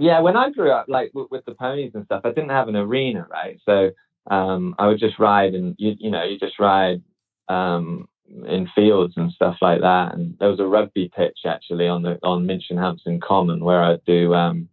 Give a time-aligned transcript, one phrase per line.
[0.00, 2.68] yeah, when I grew up, like with, with the ponies and stuff, I didn't have
[2.68, 3.58] an arena, right?
[3.66, 3.90] So
[4.30, 7.02] um, I would just ride, and you you know you just ride
[7.48, 8.08] um,
[8.46, 10.14] in fields and stuff like that.
[10.14, 14.34] And there was a rugby pitch actually on the on Minchinhampton Common where I'd do
[14.34, 14.68] um,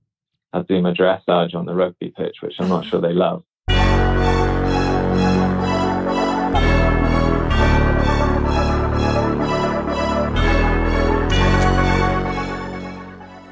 [0.53, 3.43] I'd do my dressage on the rugby pitch, which I'm not sure they love.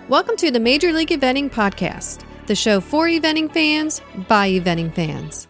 [0.08, 5.48] Welcome to the Major League Eventing Podcast, the show for eventing fans by eventing fans.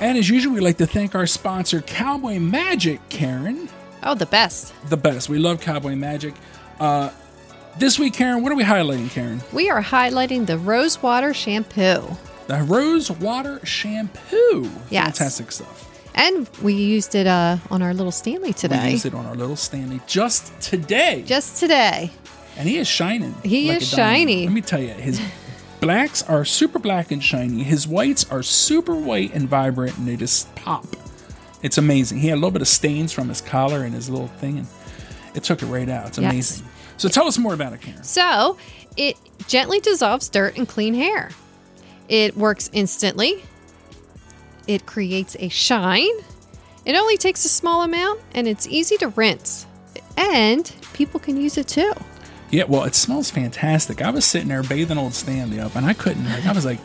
[0.00, 3.68] And as usual, we'd like to thank our sponsor, Cowboy Magic, Karen.
[4.02, 4.74] Oh, the best.
[4.88, 5.28] The best.
[5.28, 6.34] We love Cowboy Magic.
[6.80, 7.10] Uh,
[7.78, 9.40] this week, Karen, what are we highlighting, Karen?
[9.52, 12.16] We are highlighting the Rosewater Shampoo.
[12.48, 14.68] The Rosewater Shampoo.
[14.90, 15.18] Yes.
[15.18, 15.87] Fantastic stuff.
[16.18, 18.86] And we used it uh, on our little Stanley today.
[18.86, 21.22] We used it on our little Stanley just today.
[21.24, 22.10] Just today.
[22.56, 23.34] and he is shining.
[23.44, 24.44] He like is shiny.
[24.46, 25.20] Let me tell you, his
[25.80, 27.62] blacks are super black and shiny.
[27.62, 30.84] His whites are super white and vibrant, and they just pop.
[31.62, 32.18] It's amazing.
[32.18, 34.66] He had a little bit of stains from his collar and his little thing, and
[35.34, 36.08] it took it right out.
[36.08, 36.32] It's Yes.
[36.32, 36.66] amazing.
[36.96, 38.02] So tell us more about it, Karen.
[38.02, 38.56] So
[38.96, 41.30] it gently dissolves dirt and clean hair.
[42.08, 43.44] It works instantly.
[44.68, 46.14] It creates a shine.
[46.84, 49.66] It only takes a small amount and it's easy to rinse.
[50.16, 51.92] And people can use it too.
[52.50, 54.00] Yeah, well, it smells fantastic.
[54.00, 56.24] I was sitting there bathing old Stanley up, and I couldn't.
[56.24, 56.78] Like, I was like,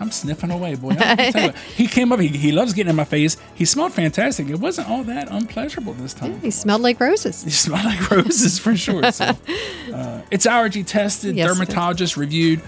[0.00, 0.90] I'm sniffing away, boy.
[0.98, 2.20] I can tell he came up.
[2.20, 3.36] He, he loves getting in my face.
[3.54, 4.48] He smelled fantastic.
[4.48, 6.40] It wasn't all that unpleasurable this time.
[6.40, 7.42] He smelled like roses.
[7.44, 9.10] He smelled like roses for sure.
[9.12, 9.36] So,
[9.94, 12.60] uh, it's allergy tested, Yes, dermatologist reviewed.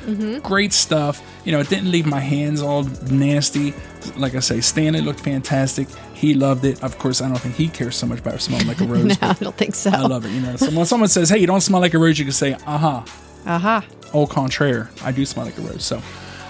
[0.43, 1.23] Great stuff.
[1.45, 3.75] You know, it didn't leave my hands all nasty.
[4.17, 5.89] Like I say, Stanley looked fantastic.
[6.13, 6.83] He loved it.
[6.83, 9.21] Of course, I don't think he cares so much about smelling like a rose.
[9.21, 9.91] No, I don't think so.
[9.91, 10.31] I love it.
[10.31, 12.33] You know, so when someone says, "Hey, you don't smell like a rose," you can
[12.33, 13.03] say, "Uh huh."
[13.47, 13.85] Aha.
[14.15, 15.85] Au contraire, I do smell like a rose.
[15.85, 16.01] So,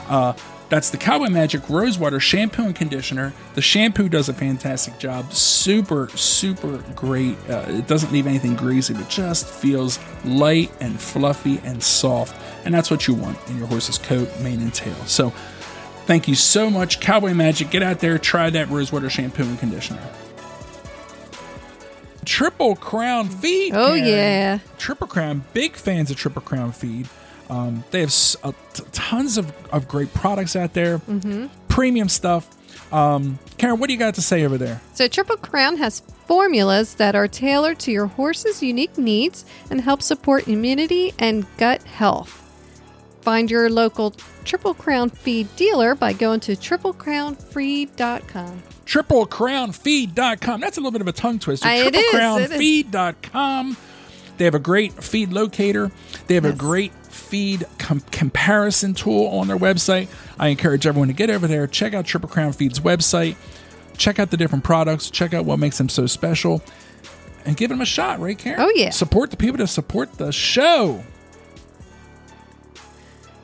[0.09, 0.35] uh,
[0.69, 3.33] that's the Cowboy Magic Rosewater Shampoo and Conditioner.
[3.55, 5.33] The shampoo does a fantastic job.
[5.33, 7.37] Super, super great.
[7.49, 12.35] Uh, it doesn't leave anything greasy, but just feels light and fluffy and soft.
[12.65, 14.95] And that's what you want in your horse's coat, mane, and tail.
[15.07, 15.31] So,
[16.07, 17.71] thank you so much, Cowboy Magic.
[17.71, 20.03] Get out there, try that Rosewater Shampoo and Conditioner.
[22.25, 23.75] Triple Crown Feed.
[23.75, 24.61] Oh, yeah.
[24.79, 27.09] Triple Crown, big fans of Triple Crown Feed.
[27.51, 31.47] Um, they have s- uh, t- tons of, of great products out there, Mm-hmm.
[31.69, 32.49] premium stuff.
[32.93, 34.81] Um, Karen, what do you got to say over there?
[34.95, 40.01] So Triple Crown has formulas that are tailored to your horse's unique needs and help
[40.03, 42.41] support immunity and gut health.
[43.23, 44.13] Find your local
[44.45, 48.63] Triple Crown feed dealer by going to triplecrownfeed.com.
[48.87, 50.61] TripleCrownFeed.com.
[50.61, 51.67] That's a little bit of a tongue twister.
[51.69, 52.51] It is, it is.
[52.51, 53.77] TripleCrownFeed.com.
[54.37, 55.91] They have a great feed locator.
[56.27, 56.93] They have a great
[57.25, 60.09] feed com- comparison tool on their website.
[60.39, 63.37] I encourage everyone to get over there, check out Triple Crown Feed's website,
[63.97, 66.63] check out the different products, check out what makes them so special,
[67.45, 68.61] and give them a shot, right, Karen?
[68.61, 68.91] Oh, yeah.
[68.91, 71.03] Support the people to support the show.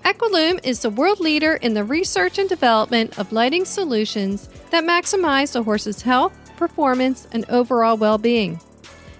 [0.04, 5.52] Equilume is the world leader in the research and development of lighting solutions that maximize
[5.52, 8.60] the horse's health, performance, and overall well being.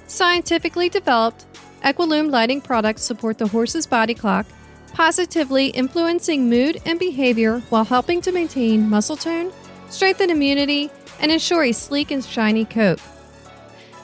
[0.06, 1.44] Scientifically developed,
[1.82, 4.46] Equilume lighting products support the horse's body clock,
[4.92, 9.50] positively influencing mood and behavior while helping to maintain muscle tone,
[9.88, 13.00] strengthen immunity, and ensure a sleek and shiny coat.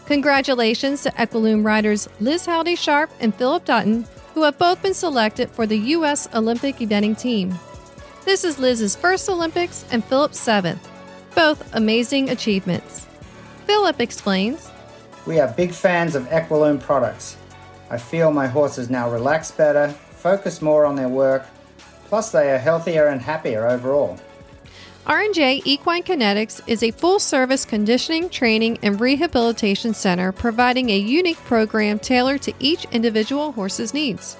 [0.06, 5.66] Congratulations to Equilume riders Liz Halliday-Sharp and Philip Dutton, who have both been selected for
[5.66, 6.28] the U.S.
[6.34, 7.54] Olympic eventing team.
[8.24, 10.88] This is Liz's first Olympics and Philip's seventh.
[11.34, 13.06] Both amazing achievements.
[13.66, 14.70] Philip explains
[15.26, 17.36] We are big fans of Equilume products.
[17.90, 21.46] I feel my horses now relax better, focus more on their work,
[22.08, 24.18] plus they are healthier and happier overall.
[25.06, 32.00] R&J Equine Kinetics is a full-service conditioning, training, and rehabilitation center providing a unique program
[32.00, 34.36] tailored to each individual horse's needs.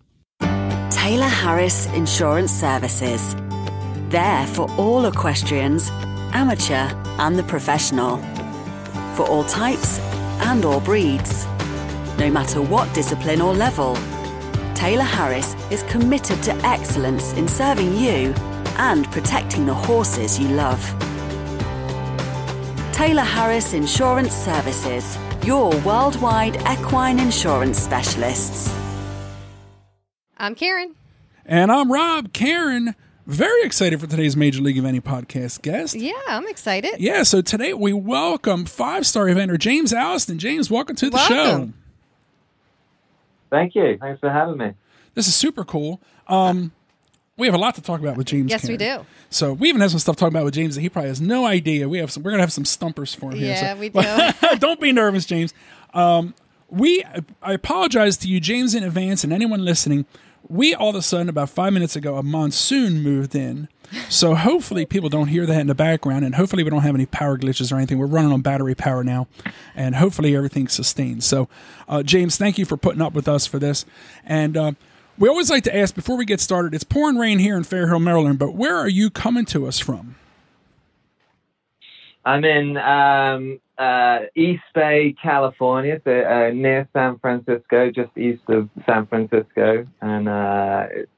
[0.90, 3.36] Taylor Harris Insurance Services.
[4.10, 5.92] There for all equestrians,
[6.34, 6.90] amateur
[7.20, 8.18] and the professional.
[9.16, 10.00] For all types
[10.42, 11.46] and all breeds.
[12.18, 13.98] No matter what discipline or level.
[14.76, 18.34] Taylor Harris is committed to excellence in serving you
[18.78, 20.82] and protecting the horses you love.
[22.94, 28.74] Taylor Harris Insurance Services, your worldwide equine insurance specialists.
[30.38, 30.96] I'm Karen.
[31.46, 32.32] And I'm Rob.
[32.32, 32.96] Karen,
[33.30, 35.96] very excited for today's Major League Eventing podcast guest.
[35.96, 36.96] Yeah, I'm excited.
[37.00, 40.38] Yeah, so today we welcome five star eventer James Alliston.
[40.38, 41.36] James, welcome to the Welcome.
[41.36, 41.74] show.
[43.52, 43.98] Thank you.
[44.00, 44.74] Thanks for having me.
[45.14, 46.02] This is super cool.
[46.28, 46.72] Um,
[47.38, 48.50] we have a lot to talk about with James.
[48.52, 49.06] Yes, we do.
[49.30, 51.22] So we even have some stuff to talk about with James that he probably has
[51.22, 51.88] no idea.
[51.88, 52.24] We have some.
[52.24, 53.54] We're gonna have some stumpers for him here.
[53.54, 53.90] Yeah, so- we
[54.52, 54.58] do.
[54.60, 55.54] Don't be nervous, James.
[55.94, 56.34] Um,
[56.70, 57.04] we.
[57.42, 60.06] I apologize to you, James, in advance, and anyone listening.
[60.50, 63.70] We all of a sudden, about five minutes ago, a monsoon moved in.
[64.10, 67.06] So hopefully people don't hear that in the background, and hopefully we don't have any
[67.06, 67.98] power glitches or anything.
[67.98, 69.28] We're running on battery power now,
[69.76, 71.24] and hopefully everything's sustained.
[71.24, 71.48] So,
[71.88, 73.86] uh, James, thank you for putting up with us for this.
[74.26, 74.72] And uh,
[75.18, 76.74] we always like to ask before we get started.
[76.74, 80.16] It's pouring rain here in Fairhill, Maryland, but where are you coming to us from?
[82.26, 88.70] I'm in um, uh, East Bay, California, so uh, near San Francisco, just east of
[88.86, 89.88] San Francisco.
[90.02, 91.12] And uh, it's,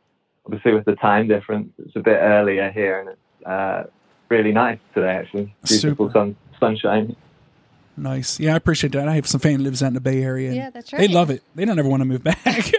[0.46, 3.84] obviously, with the time difference, it's a bit earlier here, and it's uh,
[4.30, 5.10] really nice today.
[5.10, 6.12] Actually, beautiful Super.
[6.13, 7.16] sun, sunshine.
[7.98, 8.40] Nice.
[8.40, 9.08] Yeah, I appreciate that.
[9.08, 10.54] I have some family that lives out in the Bay Area.
[10.54, 11.00] Yeah, that's right.
[11.00, 11.42] They love it.
[11.56, 12.72] They don't ever want to move back.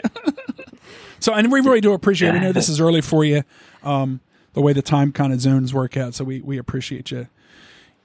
[1.20, 2.32] so, and we really do appreciate it.
[2.34, 3.42] We know this is early for you,
[3.82, 4.20] um,
[4.54, 6.14] the way the time kind of zones work out.
[6.14, 7.26] So we, we appreciate you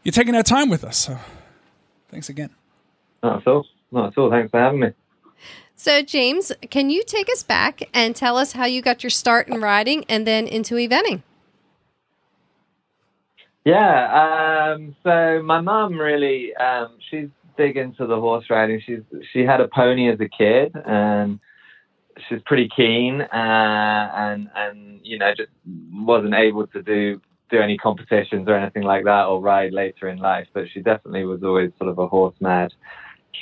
[0.03, 0.97] You're taking that time with us.
[0.97, 1.18] So
[2.09, 2.50] thanks again.
[3.24, 3.65] Not at all.
[3.92, 4.30] Not at all.
[4.30, 4.89] Thanks for having me.
[5.75, 9.48] So, James, can you take us back and tell us how you got your start
[9.48, 11.21] in riding and then into eventing?
[13.63, 14.74] Yeah.
[14.74, 17.27] Um, so my mum really, um, she's
[17.57, 18.81] big into the horse riding.
[18.86, 19.01] She's
[19.33, 21.39] she had a pony as a kid, and
[22.30, 23.21] she's pretty keen.
[23.21, 25.50] Uh, and and you know just
[25.94, 30.17] wasn't able to do do any competitions or anything like that or ride later in
[30.17, 30.47] life.
[30.53, 32.73] But she definitely was always sort of a horse mad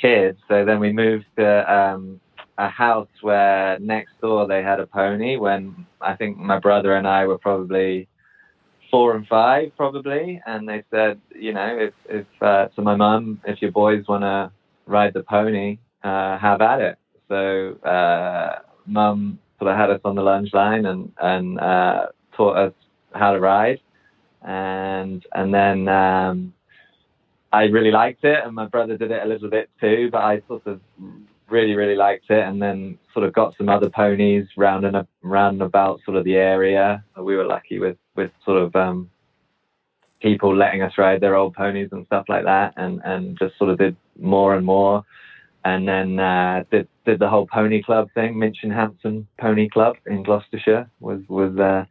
[0.00, 0.36] kid.
[0.48, 2.20] So then we moved to um,
[2.58, 5.36] a house where next door they had a pony.
[5.36, 8.08] When I think my brother and I were probably
[8.90, 13.40] four and five probably and they said you know if if uh, to my mum
[13.44, 14.50] if your boys want to
[14.86, 16.98] ride the pony uh, have at it
[17.28, 22.06] so uh, mum sort of had us on the lunge line and and uh,
[22.36, 22.72] taught us
[23.12, 23.80] how to ride
[24.46, 26.54] and and then um,
[27.52, 30.40] I really liked it and my brother did it a little bit too but I
[30.46, 30.80] sort of
[31.48, 35.62] really really liked it and then sort of got some other ponies round and round
[35.62, 37.04] about sort of the area.
[37.16, 39.10] We were lucky with with sort of um
[40.20, 43.70] people letting us ride their old ponies and stuff like that and and just sort
[43.70, 45.04] of did more and more.
[45.64, 50.88] And then uh did did the whole pony club thing Minchinhampton Pony Club in Gloucestershire
[51.00, 51.84] was was uh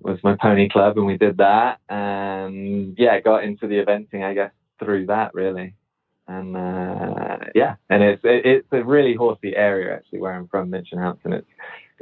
[0.00, 4.34] was my pony club and we did that and yeah got into the eventing I
[4.34, 5.74] guess through that really
[6.28, 10.70] and uh, yeah, and it's it, it's a really horsey area actually where I'm from,
[10.70, 11.32] Minchinhampton.
[11.32, 11.46] It's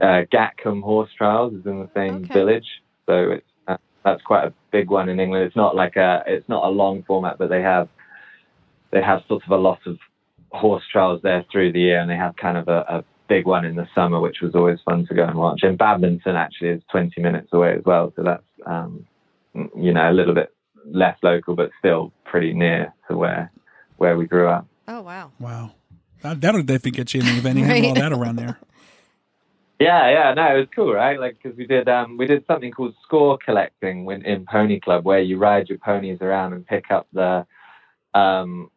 [0.03, 2.35] uh, Gatcombe Horse Trials is in the same Okay.
[2.35, 2.67] village,
[3.07, 5.45] so it's uh, that's quite a big one in England.
[5.45, 7.89] It's not like a it's not a long format, but they have
[8.91, 9.97] they have sort of a lot of
[10.51, 13.65] horse trials there through the year, and they have kind of a, a big one
[13.65, 15.61] in the summer, which was always fun to go and watch.
[15.63, 19.07] And Badminton actually is 20 minutes away as well, so that's um,
[19.55, 20.53] you know a little bit
[20.85, 23.51] less local, but still pretty near to where
[23.97, 24.67] where we grew up.
[24.89, 25.33] Oh, wow.
[25.41, 25.73] Wow.
[26.23, 28.01] That, that'll definitely get you in the eventing having all Right.
[28.03, 28.59] that around there.
[29.79, 31.21] Yeah, yeah, no, it was cool, right?
[31.21, 35.05] Like, because we did, um, we did something called score collecting when, in Pony Club,
[35.05, 37.47] where you ride your ponies around and pick up the
[38.15, 38.71] um,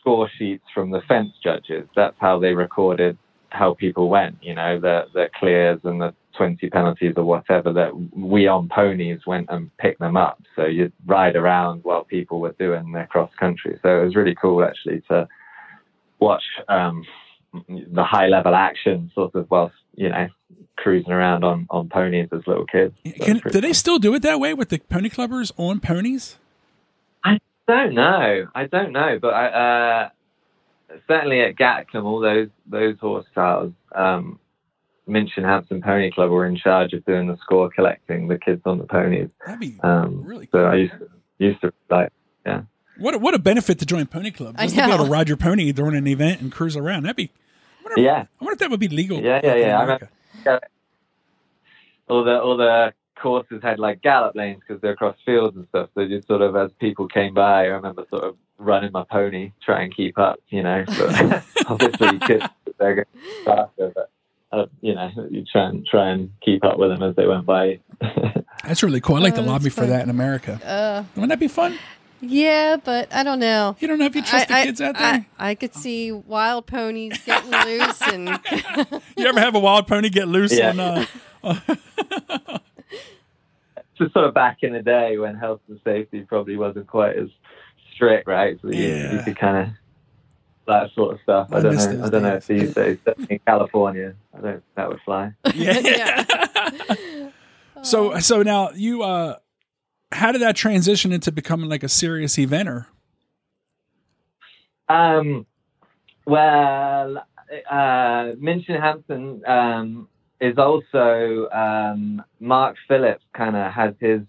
[0.00, 1.86] score sheets from the fence judges.
[1.94, 3.18] That's how they recorded
[3.50, 4.36] how people went.
[4.42, 7.72] You know, the the clears and the twenty penalties or whatever.
[7.72, 10.42] That we on ponies went and picked them up.
[10.56, 13.78] So you'd ride around while people were doing their cross country.
[13.82, 15.28] So it was really cool actually to
[16.20, 17.04] watch um,
[17.68, 20.28] the high level action sort of whilst you know
[20.76, 22.94] cruising around on on ponies as little kids.
[23.04, 26.36] So Can, do they still do it that way with the pony clubbers on ponies?
[27.24, 28.46] I don't know.
[28.54, 30.08] I don't know, but I, uh,
[31.06, 34.38] certainly at Gatcombe, all those those horse trials, um,
[35.08, 38.84] Minchinhampton Pony Club were in charge of doing the score collecting, the kids on the
[38.84, 39.28] ponies.
[39.46, 40.64] That'd be Um, really so.
[40.64, 42.12] I used to, used to like,
[42.46, 42.62] yeah.
[42.98, 44.56] What a, what a benefit to join Pony Club.
[44.58, 47.04] I Just to be able to ride your pony during an event and cruise around.
[47.04, 47.30] That'd be.
[47.80, 48.24] I wonder, Yeah.
[48.40, 49.20] I wonder if that would be legal.
[49.22, 49.78] Yeah, yeah, yeah.
[49.78, 50.08] I America.
[52.08, 55.90] all the all the courses had like gallop lanes because they're across fields and stuff.
[55.94, 59.52] So just sort of as people came by, I remember sort of running my pony,
[59.64, 60.40] try and keep up.
[60.48, 62.42] You know, but obviously you could
[62.78, 63.06] they're going
[63.44, 64.10] faster, but
[64.52, 67.46] uh, you know you try and try and keep up with them as they went
[67.46, 67.80] by.
[68.64, 69.16] That's really cool.
[69.16, 70.60] I like Oh, the that's lobby for that in America.
[70.64, 71.78] Uh, Wouldn't that be fun?
[72.20, 73.76] yeah, but I don't know.
[73.78, 75.24] You don't know if you trust the kids out there.
[75.38, 78.28] I, I could see wild ponies getting loose and
[79.16, 80.70] you ever have a wild pony get loose Yeah.
[80.72, 81.06] on?
[81.44, 82.58] Uh,
[83.96, 87.28] Just sort of back in the day when health and safety probably wasn't quite as
[87.98, 88.56] strict, right?
[88.62, 89.12] So you, Yeah.
[89.12, 89.74] you could kind of
[90.68, 91.48] that sort of stuff.
[91.50, 92.04] I, I don't know.
[92.06, 92.42] I don't know days.
[92.42, 94.62] if these days in California, I don't.
[94.76, 95.32] That would fly.
[95.54, 96.24] yeah.
[97.82, 99.36] so so now you uh,
[100.12, 102.86] how did that transition into becoming like a serious eventer?
[104.88, 105.46] Um,
[106.26, 107.18] well,
[107.70, 110.08] uh, Minchinhampton um,
[110.40, 113.24] is also um, Mark Phillips.
[113.34, 114.20] Kind of has his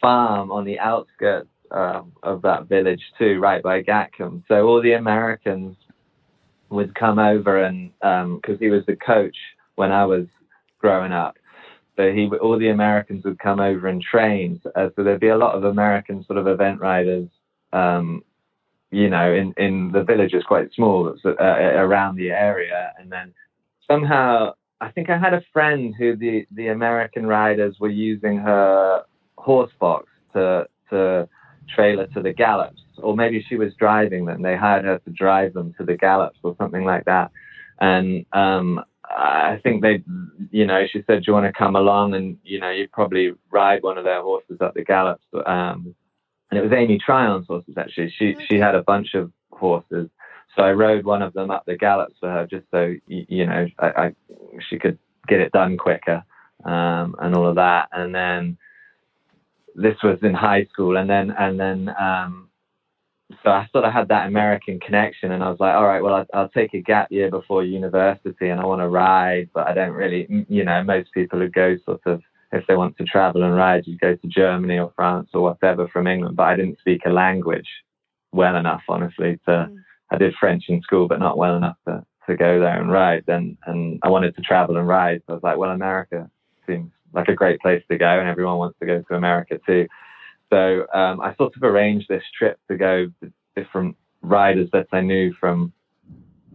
[0.00, 4.42] farm on the outskirts um, of that village too, right by Gatcombe.
[4.48, 5.76] So all the Americans
[6.70, 7.90] would come over and
[8.40, 9.36] because he was the coach
[9.74, 10.26] when I was
[10.78, 11.36] growing up.
[11.96, 14.60] So he, all the Americans would come over and train.
[14.74, 17.28] Uh, so there'd be a lot of American sort of event riders
[17.74, 18.22] um,
[18.90, 22.92] you know, in, in the village is quite small uh, around the area.
[22.98, 23.34] And then
[23.90, 29.02] somehow, I think I had a friend who the, the American riders were using her
[29.36, 31.28] horse box to, to
[31.68, 34.42] trailer to the gallops, or maybe she was driving them.
[34.42, 37.30] They hired her to drive them to the gallops or something like that.
[37.80, 40.02] And um, I think they,
[40.50, 43.32] you know, she said, "Do you want to come along?" And you know, you probably
[43.50, 45.24] ride one of their horses up the gallops.
[45.46, 45.94] Um,
[46.50, 48.12] and it was Amy Tryon's horses actually.
[48.16, 50.08] She she had a bunch of horses,
[50.56, 53.66] so I rode one of them up the gallops for her, just so you know,
[53.78, 54.14] I, I
[54.68, 56.22] she could get it done quicker,
[56.64, 57.88] um, and all of that.
[57.92, 58.56] And then
[59.74, 62.48] this was in high school, and then and then um,
[63.42, 66.14] so I sort of had that American connection, and I was like, all right, well,
[66.14, 69.74] I'll, I'll take a gap year before university, and I want to ride, but I
[69.74, 73.42] don't really, you know, most people who go sort of if they want to travel
[73.42, 76.36] and ride, you go to Germany or France or whatever from England.
[76.36, 77.68] But I didn't speak a language
[78.32, 79.40] well enough, honestly.
[79.46, 79.70] To
[80.10, 83.24] I did French in school, but not well enough to, to go there and ride.
[83.28, 85.22] And and I wanted to travel and ride.
[85.26, 86.30] So I was like, well, America
[86.66, 89.86] seems like a great place to go, and everyone wants to go to America too.
[90.50, 95.00] So um, I sort of arranged this trip to go to different riders that I
[95.00, 95.72] knew from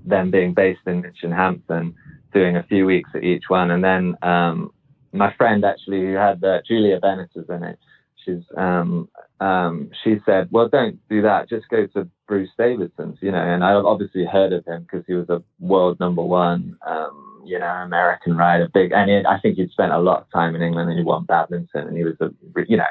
[0.06, 1.96] them being based in Hampton,
[2.34, 4.72] doing a few weeks at each one, and then um,
[5.12, 7.80] my friend actually who had uh, Julia Bennett is in it.
[8.26, 11.50] She's um, um, she said, well, don't do that.
[11.50, 13.42] Just go to Bruce Davidson's, you know.
[13.42, 17.60] And I obviously heard of him because he was a world number one, um, you
[17.60, 18.92] know, American rider, big.
[18.92, 21.26] And he, I think he'd spent a lot of time in England and he won
[21.26, 22.30] badminton, and he was a,
[22.68, 22.84] you know,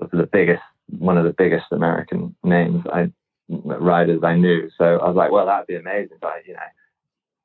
[0.00, 0.62] of the biggest,
[0.98, 3.12] one of the biggest American names I
[3.48, 4.70] riders I knew.
[4.78, 6.60] So I was like, well, that'd be amazing, but you know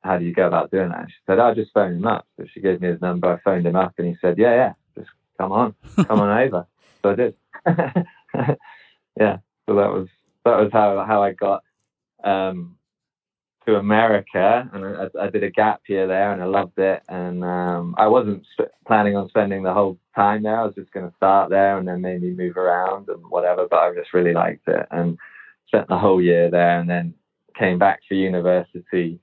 [0.05, 1.07] how do you go about doing that?
[1.07, 2.27] She said, I'll just phone him up.
[2.37, 3.33] So she gave me his number.
[3.33, 5.73] I phoned him up and he said, yeah, yeah, just come on,
[6.07, 6.67] come on over.
[7.01, 7.35] So I did.
[9.19, 9.37] yeah.
[9.65, 10.07] So that was,
[10.45, 11.63] that was how, how I got,
[12.23, 12.77] um,
[13.65, 17.01] to America and I, I did a gap year there and I loved it.
[17.09, 20.59] And, um, I wasn't sp- planning on spending the whole time there.
[20.59, 23.79] I was just going to start there and then maybe move around and whatever, but
[23.79, 25.17] I just really liked it and
[25.67, 27.13] spent the whole year there and then
[27.57, 29.19] came back for university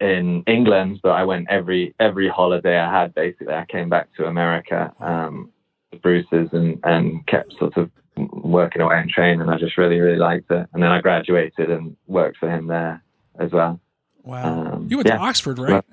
[0.00, 3.14] in England, but I went every every holiday I had.
[3.14, 5.50] Basically, I came back to America, um,
[5.92, 9.48] to Bruce's, and and kept sort of working away and training.
[9.48, 10.68] I just really really liked it.
[10.72, 13.02] And then I graduated and worked for him there
[13.38, 13.80] as well.
[14.22, 14.74] Wow.
[14.74, 15.16] Um, you went yeah.
[15.16, 15.84] to Oxford, right?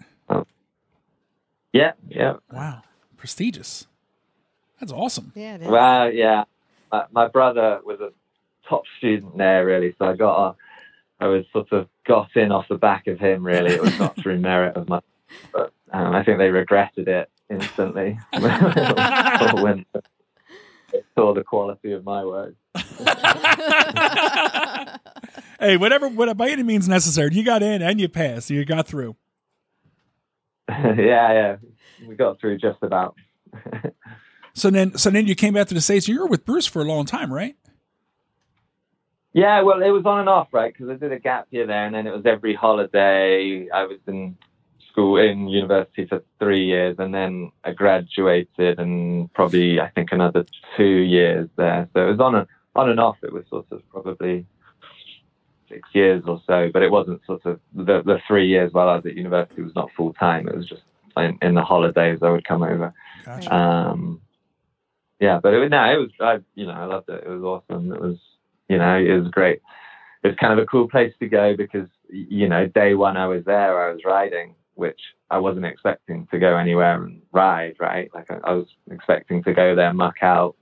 [1.74, 2.34] Yeah, yeah.
[2.52, 2.84] Wow.
[3.18, 3.88] Prestigious.
[4.80, 5.32] That's awesome.
[5.36, 5.68] Yeah, it is.
[5.68, 6.44] Well, yeah.
[6.92, 8.10] My, my brother was a
[8.68, 9.96] top student there, really.
[9.98, 13.74] So I got—I was sort of got in off the back of him, really.
[13.74, 15.00] It was not through merit of my,
[15.54, 19.86] but um, I think they regretted it instantly when
[20.92, 22.56] they saw the quality of my work.
[25.62, 27.30] hey, whatever, what by any means necessary.
[27.34, 28.50] You got in and you passed.
[28.50, 29.16] You got through.
[30.70, 31.56] yeah, yeah.
[32.06, 33.16] We got through just about.
[34.54, 36.08] So then, so then you came back to the states.
[36.08, 37.56] You were with Bruce for a long time, right?
[39.34, 40.74] Yeah, well, it was on and off, right?
[40.74, 43.70] Because I did a gap year there, and then it was every holiday.
[43.70, 44.36] I was in
[44.90, 50.46] school in university for three years, and then I graduated, and probably I think another
[50.76, 51.88] two years there.
[51.94, 53.18] So it was on and on and off.
[53.24, 54.46] It was sort of probably
[55.72, 58.96] six years or so, but it wasn't sort of the the three years while I
[58.96, 60.48] was at university was not full time.
[60.48, 60.82] It was just
[61.18, 62.94] in, in, the holidays I would come over.
[63.26, 63.54] Gotcha.
[63.54, 64.22] Um,
[65.20, 67.24] yeah, but it was no, it was I you know I loved it.
[67.26, 67.92] It was awesome.
[67.92, 68.18] It was
[68.70, 69.62] you know it was great.
[70.24, 73.28] It was kind of a cool place to go because you know day one I
[73.28, 75.00] was there I was riding which
[75.30, 78.10] I wasn't expecting to go anywhere and ride, right?
[78.14, 80.56] Like I, I was expecting to go there, muck out,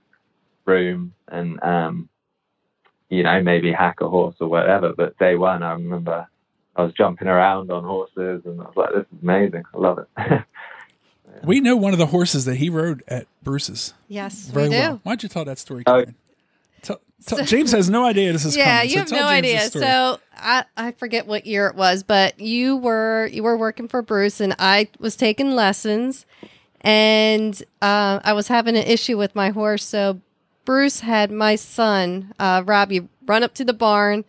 [0.66, 2.08] room, and um,
[3.10, 4.92] you know maybe hack a horse or whatever.
[4.96, 6.26] But day one, I remember
[6.76, 9.64] I was jumping around on horses, and I was like, "This is amazing!
[9.74, 10.42] I love it." yeah.
[11.44, 13.94] We know one of the horses that he rode at Bruce's.
[14.08, 14.80] Yes, Very we do.
[14.80, 15.00] Well.
[15.04, 15.84] Why'd you tell that story?
[15.86, 16.04] Oh,
[16.82, 18.90] Tell, tell, so, James has no idea this is yeah, coming.
[18.90, 19.70] you have no James idea.
[19.70, 24.02] So I, I forget what year it was, but you were you were working for
[24.02, 26.24] Bruce, and I was taking lessons,
[26.80, 29.84] and uh, I was having an issue with my horse.
[29.84, 30.20] So
[30.64, 34.24] Bruce had my son uh, Robbie run up to the barn,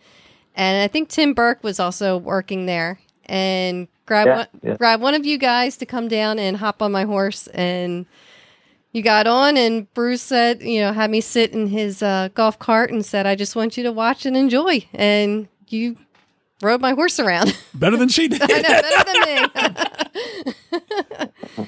[0.56, 4.76] and I think Tim Burke was also working there, and grab yeah, one, yeah.
[4.78, 8.06] grab one of you guys to come down and hop on my horse and
[8.92, 12.60] you got on and Bruce said, you know, had me sit in his uh, golf
[12.60, 14.86] cart and said, I just want you to watch and enjoy.
[14.94, 15.96] And you
[16.62, 17.58] rode my horse around.
[17.74, 18.42] Better than she did.
[18.42, 19.22] I know, better than
[20.84, 21.68] me.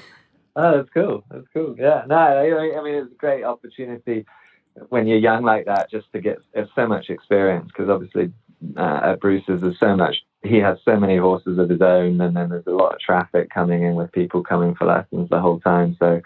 [0.56, 1.24] oh, that's cool.
[1.30, 1.76] That's cool.
[1.78, 2.04] Yeah.
[2.06, 4.26] No, I, I mean, it's a great opportunity
[4.88, 6.38] when you're young like that just to get
[6.74, 8.32] so much experience because obviously
[8.76, 12.36] uh, at Bruce's there's so much he has so many horses of his own and
[12.36, 15.60] then there's a lot of traffic coming in with people coming for lessons the whole
[15.60, 16.20] time so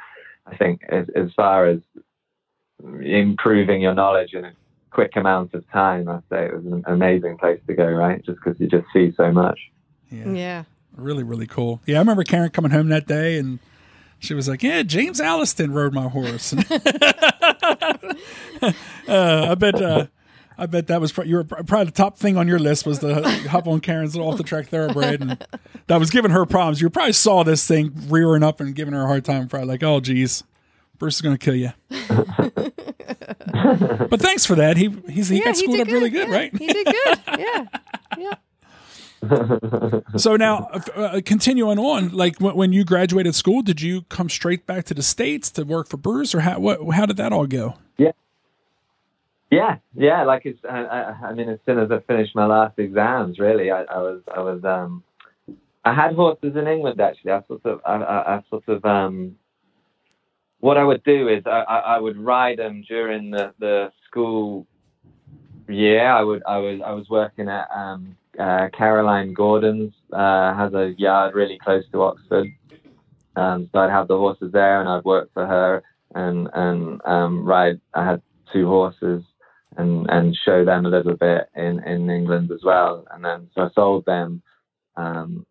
[0.46, 1.80] I think as, as far as
[3.02, 4.52] improving your knowledge in a
[4.90, 8.24] quick amount of time, I'd say it was an amazing place to go, right?
[8.24, 9.58] Just because you just see so much.
[10.10, 10.32] Yeah.
[10.32, 10.64] yeah.
[10.96, 11.80] Really, really cool.
[11.86, 13.58] Yeah, I remember Karen coming home that day and
[14.18, 16.52] she was like, "Yeah, James Alliston rode my horse."
[18.62, 18.72] uh,
[19.08, 20.06] I bet uh,
[20.58, 23.22] I bet that was you were probably the top thing on your list was the
[23.48, 25.46] hop on Karen's little off the track thoroughbred, and
[25.86, 26.80] that was giving her problems.
[26.80, 29.46] You probably saw this thing rearing up and giving her a hard time.
[29.46, 30.42] Probably like, oh, geez,
[30.98, 31.70] Bruce is going to kill you.
[34.08, 34.76] but thanks for that.
[34.76, 35.94] He he's, he yeah, got schooled he up good.
[35.94, 36.56] really good, yeah, right?
[36.56, 37.18] He did good.
[37.38, 37.64] Yeah,
[38.18, 38.34] yeah.
[40.16, 44.84] So now, uh, continuing on, like when you graduated school, did you come straight back
[44.84, 47.74] to the states to work for Bruce, or how what, how did that all go?
[47.96, 48.12] Yeah,
[49.50, 50.22] yeah, yeah.
[50.24, 50.60] Like it's.
[50.64, 54.22] I, I, mean, as soon as I finished my last exams, really, I, I was.
[54.34, 54.64] I was.
[54.64, 55.02] Um,
[55.84, 57.32] I had horses in England actually.
[57.32, 57.80] I sort of.
[57.84, 58.84] I, I, I sort of.
[58.84, 59.36] Um,
[60.60, 64.66] what I would do is I, I would ride them during the, the school
[65.68, 66.08] year.
[66.08, 66.42] I would.
[66.46, 66.80] I was.
[66.84, 69.92] I was working at um, uh, Caroline Gordon's.
[70.12, 72.48] Uh, has a yard really close to Oxford.
[73.36, 75.82] Um, so I'd have the horses there, and I'd work for her
[76.14, 77.80] and and um, ride.
[77.94, 78.22] I had
[78.52, 79.22] two horses
[79.76, 83.06] and and show them a little bit in in England as well.
[83.10, 84.42] And then so I sold them,
[84.96, 85.46] um,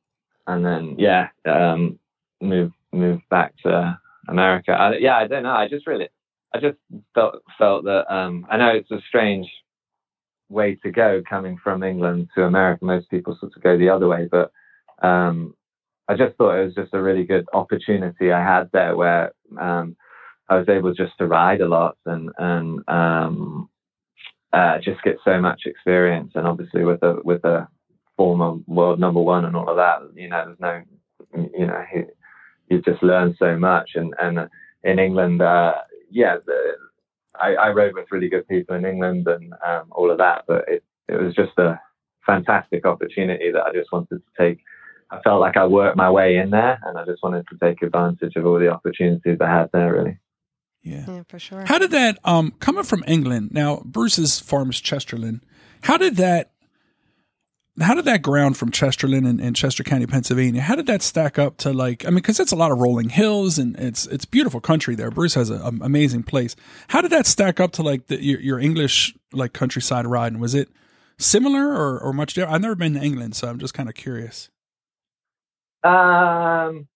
[0.48, 2.00] and then yeah, um,
[2.42, 3.98] moved moved back to
[4.28, 4.72] America.
[4.72, 5.52] I, yeah, I don't know.
[5.52, 6.10] I just really,
[6.54, 6.78] I just
[7.14, 9.48] felt felt that um, I know it's a strange
[10.50, 12.86] way to go coming from England to America.
[12.86, 14.52] Most people sort of go the other way, but
[15.06, 15.54] um,
[16.08, 19.96] I just thought it was just a really good opportunity I had there where um,
[20.50, 23.70] I was able just to ride a lot and and um,
[24.54, 26.32] uh, just get so much experience.
[26.36, 27.68] And obviously with a with a
[28.16, 30.82] former world number one and all of that, you know, there's no,
[31.58, 32.08] you know, you,
[32.70, 33.92] you just learn so much.
[33.96, 34.50] And and
[34.84, 35.74] in England, uh,
[36.10, 36.76] yeah, the,
[37.42, 40.66] I, I rode with really good people in England and um, all of that, but
[40.68, 41.80] it it was just a
[42.26, 44.60] fantastic opportunity that I just wanted to take.
[45.10, 47.82] I felt like I worked my way in there, and I just wanted to take
[47.82, 49.94] advantage of all the opportunities I had there.
[49.94, 50.18] Really.
[50.84, 51.06] Yeah.
[51.08, 51.66] yeah, for sure.
[51.66, 53.52] How did that um coming from England?
[53.52, 55.42] Now Bruce's farm is Chesterland.
[55.82, 56.52] How did that
[57.80, 60.62] how did that ground from Chesterland and, and, Chester County, Pennsylvania?
[60.62, 62.06] How did that stack up to like?
[62.06, 65.12] I mean, because it's a lot of rolling hills and it's it's beautiful country there.
[65.12, 66.56] Bruce has an amazing place.
[66.88, 70.40] How did that stack up to like the, your, your English like countryside riding?
[70.40, 70.70] Was it
[71.20, 72.56] similar or or much different?
[72.56, 74.50] I've never been to England, so I'm just kind of curious.
[75.84, 76.88] Um,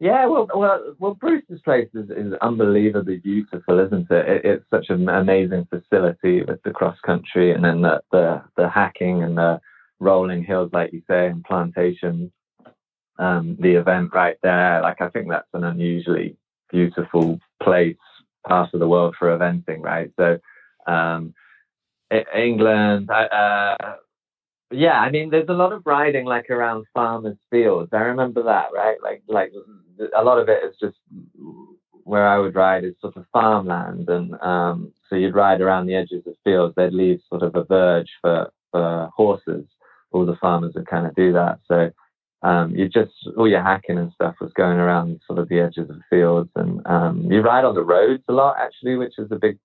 [0.00, 4.28] yeah, well, well, well, Bruce's place is, is unbelievably beautiful, isn't it?
[4.28, 4.44] it?
[4.44, 9.24] It's such an amazing facility with the cross country, and then the, the the hacking
[9.24, 9.60] and the
[9.98, 12.30] rolling hills, like you say, and plantations.
[13.18, 16.36] Um, the event right there, like I think that's an unusually
[16.70, 17.96] beautiful place,
[18.46, 20.12] part of the world for eventing, right?
[20.16, 20.38] So,
[20.86, 21.34] um,
[22.32, 23.10] England.
[23.10, 23.76] Uh,
[24.70, 27.90] yeah, I mean, there's a lot of riding like around farmers' fields.
[27.92, 28.96] I remember that, right?
[29.02, 29.52] Like, like
[30.16, 30.96] a lot of it is just
[32.04, 35.94] where I would ride is sort of farmland, and um, so you'd ride around the
[35.94, 36.74] edges of fields.
[36.76, 39.64] They'd leave sort of a verge for for horses.
[40.10, 41.60] All the farmers would kind of do that.
[41.66, 41.90] So
[42.42, 45.90] um, you just all your hacking and stuff was going around sort of the edges
[45.90, 49.36] of fields, and um, you ride on the roads a lot actually, which is a
[49.36, 49.58] big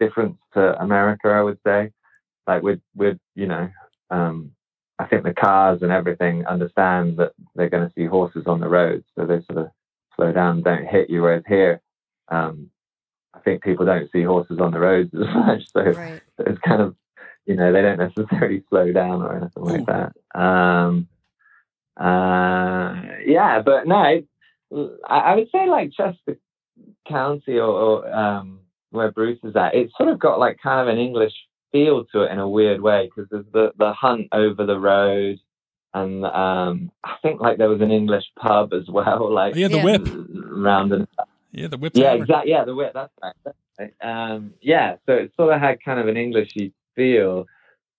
[0.00, 1.90] difference to America, I would say.
[2.46, 3.68] Like with with you know,
[4.10, 4.52] um,
[4.98, 8.68] I think the cars and everything understand that they're going to see horses on the
[8.68, 9.70] roads, so they sort of
[10.14, 11.22] slow down, don't hit you.
[11.22, 11.80] Whereas here,
[12.28, 12.70] um,
[13.34, 16.20] I think people don't see horses on the roads as much, so right.
[16.38, 16.94] it's kind of
[17.46, 20.38] you know they don't necessarily slow down or anything like that.
[20.38, 21.08] Um,
[21.96, 22.94] uh,
[23.26, 24.22] yeah, but no, I,
[25.08, 26.38] I, would say like Chester
[27.08, 30.92] County or, or um, where Bruce is at, it's sort of got like kind of
[30.92, 31.34] an English
[31.74, 35.40] feel to it in a weird way because there's the, the hunt over the road.
[35.92, 39.78] And um, I think like there was an English pub as well, like yeah, the
[39.78, 39.84] yeah.
[39.84, 40.08] whip
[40.52, 41.08] around and
[41.50, 41.92] yeah, the whip.
[41.94, 42.52] Yeah, exactly.
[42.52, 42.92] Yeah, the whip.
[42.94, 43.34] That's right.
[43.44, 43.94] That's right.
[44.02, 47.46] Um, yeah, so it sort of had kind of an Englishy feel,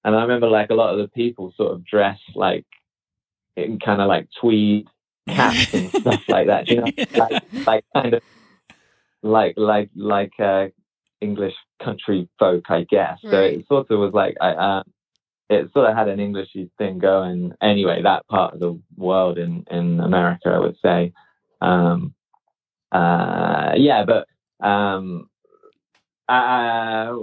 [0.03, 2.65] and I remember like a lot of the people sort of dressed like
[3.57, 4.87] in kind of like tweed
[5.27, 6.67] caps and stuff like that.
[6.67, 8.23] You know, like, like kind of
[9.21, 10.67] like like like uh,
[11.21, 13.19] English country folk, I guess.
[13.23, 13.31] Right.
[13.31, 14.77] So it sort of was like I.
[14.77, 14.83] Um,
[15.49, 19.63] it sort of had an Englishy thing going anyway, that part of the world in,
[19.69, 21.13] in America, I would say.
[21.61, 22.15] Um,
[22.91, 24.27] uh, yeah, but
[24.65, 25.29] um,
[26.27, 27.13] uh,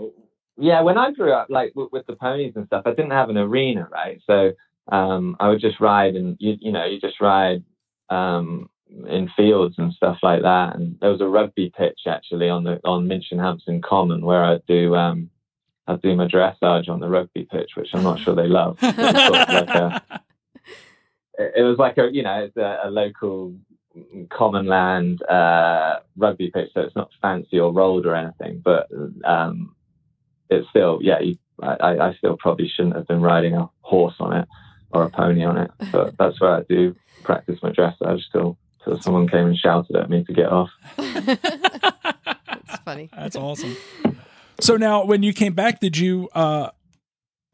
[0.57, 3.31] yeah, when I grew up, like w- with the ponies and stuff, I didn't have
[3.31, 4.21] an arena, right?
[4.27, 4.53] So
[4.91, 7.65] um, I would just ride and you you know you just ride
[8.11, 8.69] um,
[9.09, 10.77] in fields and stuff like that.
[10.77, 14.95] And there was a rugby pitch actually on the on Minchinhampton Common where I'd do
[14.95, 15.31] um,
[15.87, 18.79] I'd do my dressage on the rugby pitch, which I'm not sure they love.
[18.83, 20.03] It was, sort of like a,
[21.59, 23.55] it was like a you know it's a, a local
[24.31, 28.89] common land uh, rugby pitch, so it's not fancy or rolled or anything, but
[29.25, 29.75] um,
[30.51, 31.21] it's still yeah.
[31.21, 34.49] You, I, I still probably shouldn't have been riding a horse on it
[34.91, 35.71] or a pony on it.
[35.93, 40.11] But that's where I do practice my dressage still till someone came and shouted at
[40.11, 40.71] me to get off.
[40.97, 43.11] that's funny.
[43.17, 43.77] That's awesome.
[44.61, 46.71] So now, when you came back, did you uh,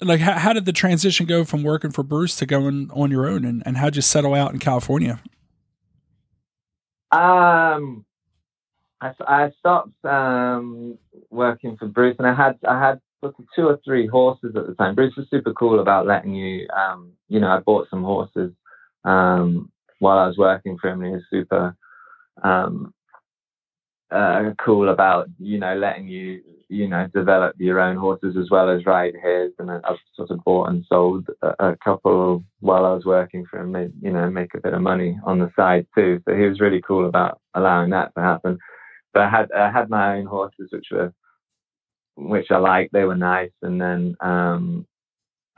[0.00, 3.26] like how, how, did the transition go from working for Bruce to going on your
[3.26, 5.20] own, and, and how'd you settle out in California?
[7.10, 8.04] Um,
[9.00, 10.98] I, I stopped um,
[11.30, 14.74] working for Bruce, and I had I had sort two or three horses at the
[14.74, 14.94] time.
[14.94, 18.52] Bruce was super cool about letting you, um, you know, I bought some horses
[19.04, 21.76] um, while I was working for him, and he was super
[22.42, 22.92] um,
[24.10, 28.70] uh, cool about, you know, letting you, you know, develop your own horses as well
[28.70, 29.52] as ride his.
[29.58, 33.60] And I've sort of bought and sold a, a couple while I was working for
[33.60, 36.20] him, made, you know, make a bit of money on the side too.
[36.26, 38.58] So he was really cool about allowing that to happen.
[39.12, 41.12] But I had I had my own horses, which were
[42.16, 42.92] which I liked.
[42.92, 44.86] They were nice, and then um,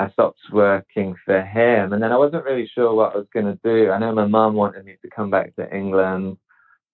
[0.00, 1.92] I stopped working for him.
[1.92, 3.90] And then I wasn't really sure what I was going to do.
[3.90, 6.38] I know my mum wanted me to come back to England,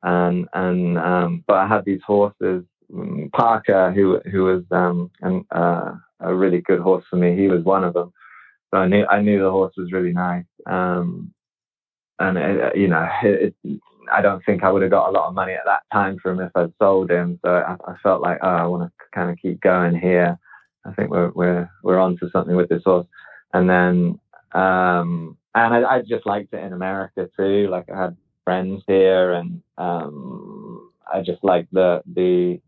[0.02, 2.64] and and um, but I had these horses.
[2.92, 7.48] Mm, Parker, who who was um, an, uh, a really good horse for me, he
[7.48, 8.12] was one of them.
[8.70, 10.44] So I knew I knew the horse was really nice.
[10.66, 11.32] Um,
[12.18, 13.80] and it, you know, it, it,
[14.12, 16.40] I don't think I would have got a lot of money at that time from
[16.40, 17.38] if I'd sold him.
[17.44, 20.38] So I, I felt like, oh, I want to kind of keep going here.
[20.86, 23.06] I think we're we're we're onto something with this horse.
[23.52, 24.20] And then
[24.52, 27.68] um, and I, I just liked it in America too.
[27.70, 32.60] Like I had friends here, and um, I just like the the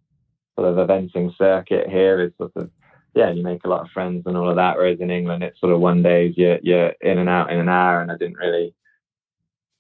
[0.57, 2.71] sort of eventing circuit here is sort of
[3.15, 4.77] yeah, you make a lot of friends and all of that.
[4.77, 7.69] Whereas in England, it's sort of one days you're you're in and out in an
[7.69, 8.75] hour, and I didn't really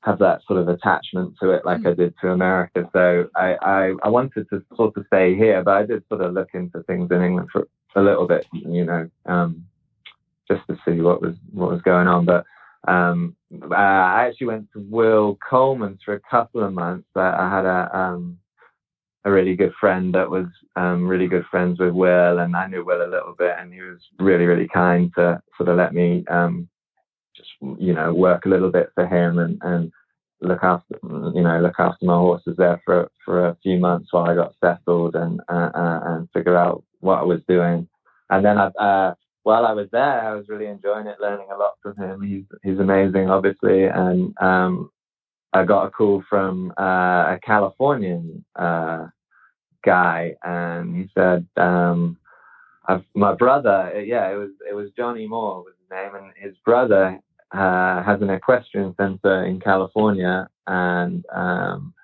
[0.02, 1.90] have that sort of attachment to it like mm.
[1.90, 2.88] I did to America.
[2.92, 6.34] So I, I, I wanted to sort of stay here, but I did sort of
[6.34, 9.64] look into things in England for a little bit, you know, um,
[10.50, 12.24] just to see what was what was going on.
[12.24, 12.44] But
[12.86, 13.36] um,
[13.72, 17.08] I actually went to Will Coleman's for a couple of months.
[17.14, 18.38] I had a um,
[19.24, 20.46] a really good friend that was
[20.76, 23.80] um, really good friends with Will, and I knew Will a little bit, and he
[23.80, 26.68] was really really kind to sort of let me um,
[27.36, 29.92] just you know work a little bit for him and and
[30.40, 34.28] look after you know look after my horses there for for a few months while
[34.28, 37.88] I got settled and uh, uh, and figure out what I was doing.
[38.30, 41.56] And then I, uh, while I was there, I was really enjoying it, learning a
[41.56, 42.22] lot from him.
[42.22, 44.90] He's he's amazing, obviously, and um,
[45.52, 49.06] I got a call from uh, a Californian uh,
[49.84, 51.46] guy, and he said.
[51.56, 52.18] Um,
[53.14, 57.20] my brother, yeah, it was it was Johnny Moore was his name, and his brother
[57.52, 61.94] uh, has an equestrian center in California, and um,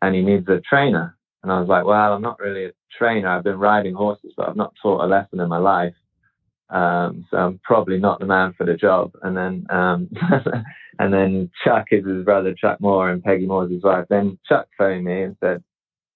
[0.00, 1.16] and he needs a trainer.
[1.42, 3.28] And I was like, well, I'm not really a trainer.
[3.28, 5.94] I've been riding horses, but I've not taught a lesson in my life.
[6.70, 9.12] Um, so I'm probably not the man for the job.
[9.22, 10.08] And then, um,
[10.98, 14.06] and then Chuck is his brother, Chuck Moore, and Peggy Moore's his wife.
[14.08, 15.62] Then Chuck phoned me and said,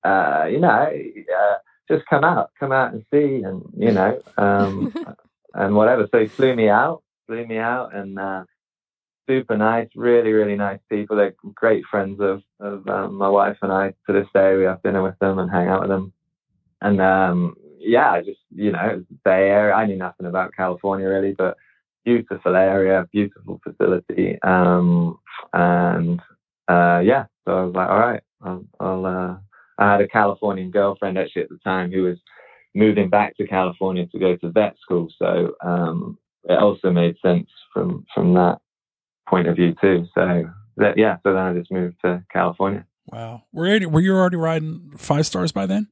[0.04, 1.54] uh, you know, uh,
[1.88, 4.94] just come out, come out and see, and you know, um,
[5.54, 6.08] and whatever.
[6.10, 8.44] So he flew me out, flew me out, and uh,
[9.26, 11.16] super nice, really, really nice people.
[11.16, 13.94] They're great friends of of um, my wife and I.
[14.06, 16.12] To this day, we have dinner with them and hang out with them.
[16.80, 19.74] And um, yeah, I just you know, Bay Area.
[19.74, 21.56] I knew nothing about California really, but
[22.04, 25.18] beautiful area, beautiful facility, um,
[25.52, 26.20] and
[26.68, 27.24] uh, yeah.
[27.44, 28.64] So I was like, all right, I'll.
[28.80, 29.36] I'll uh,
[29.78, 32.16] I had a Californian girlfriend actually at the time who was
[32.74, 35.08] moving back to California to go to vet school.
[35.18, 38.58] So um, it also made sense from from that
[39.28, 40.06] point of view too.
[40.14, 42.86] So that, yeah, so then I just moved to California.
[43.06, 45.88] Wow, were you, were you already riding five stars by then?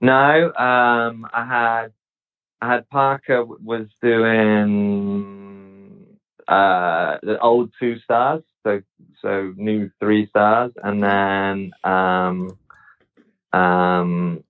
[0.00, 1.92] No, um, I had
[2.60, 5.36] I had Parker was doing
[6.48, 8.80] uh, the old two stars, so
[9.22, 12.58] so new three stars, and then um,
[13.52, 14.44] um,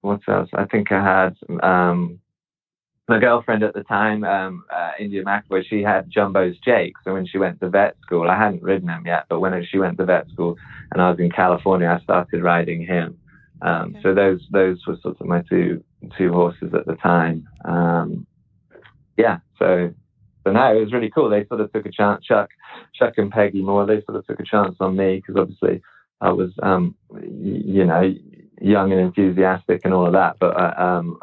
[0.00, 0.50] what else?
[0.54, 2.20] I think I had um,
[3.10, 6.94] my girlfriend at the time, um, uh, India McAvoy, she had Jumbo's Jake.
[7.04, 9.78] So when she went to vet school, I hadn't ridden him yet, but when she
[9.78, 10.56] went to vet school
[10.92, 13.18] and I was in California, I started riding him.
[13.62, 14.00] Um, okay.
[14.02, 15.82] So those those were sort of my two
[16.16, 17.48] two horses at the time.
[17.64, 18.26] Um,
[19.18, 19.92] yeah, so
[20.44, 21.28] so no, it was really cool.
[21.28, 22.24] They sort of took a chance.
[22.24, 22.48] Chuck,
[22.94, 25.82] Chuck and Peggy Moore, they sort of took a chance on me because obviously
[26.20, 28.14] I was, um, you know,
[28.62, 30.36] young and enthusiastic and all of that.
[30.40, 31.18] But uh, um,